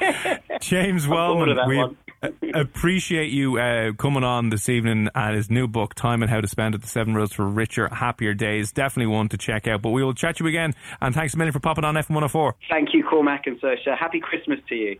James 0.62 1.08
Wallman, 1.08 1.68
we 1.68 2.52
appreciate 2.54 3.32
you 3.32 3.60
uh, 3.60 3.92
coming 3.94 4.24
on 4.24 4.50
this 4.50 4.70
evening 4.70 5.10
and 5.14 5.36
his 5.36 5.50
new 5.50 5.68
book, 5.68 5.94
Time 5.94 6.22
and 6.22 6.32
How 6.32 6.40
to 6.40 6.48
Spend 6.48 6.74
It: 6.74 6.84
The 6.84 6.88
Seven 6.88 7.16
Rules 7.16 7.34
for 7.34 7.46
Richer, 7.46 7.90
Happier 7.90 8.34
Days. 8.34 8.72
Definitely 8.72 9.14
one 9.14 9.28
to 9.28 9.38
check 9.38 9.68
out. 9.68 9.82
But 9.82 9.90
we 9.90 10.02
will 10.02 10.14
chat 10.14 10.38
to 10.38 10.46
you 10.46 10.48
again. 10.48 10.74
And 11.02 11.14
thanks 11.14 11.34
a 11.34 11.38
million 11.38 11.52
for 11.52 11.60
popping 11.60 11.84
on 11.84 11.96
F104. 11.96 12.54
Thank 12.70 12.94
you, 12.94 13.04
Cormac 13.04 13.46
and 13.46 13.60
Saoirse. 13.60 13.98
Happy 14.00 14.22
Christmas 14.22 14.60
to 14.70 14.76
you. 14.76 15.00